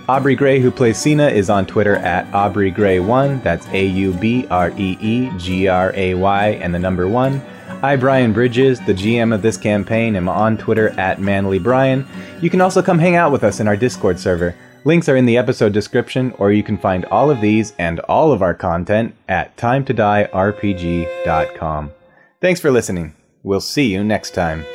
[0.07, 3.41] Aubree Gray, who plays Signe, is on Twitter at Aubree Gray1.
[3.41, 7.41] That's A U B R E E G R A Y and the number one.
[7.81, 12.05] I, Brian Bridges, the GM of this campaign, am on Twitter at Manly Brian.
[12.41, 14.53] You can also come hang out with us in our Discord server.
[14.83, 18.31] Links are in the episode description, or you can find all of these and all
[18.31, 21.91] of our content at timetodierpg.com.
[22.39, 23.15] Thanks for listening.
[23.43, 24.65] We'll see you next time.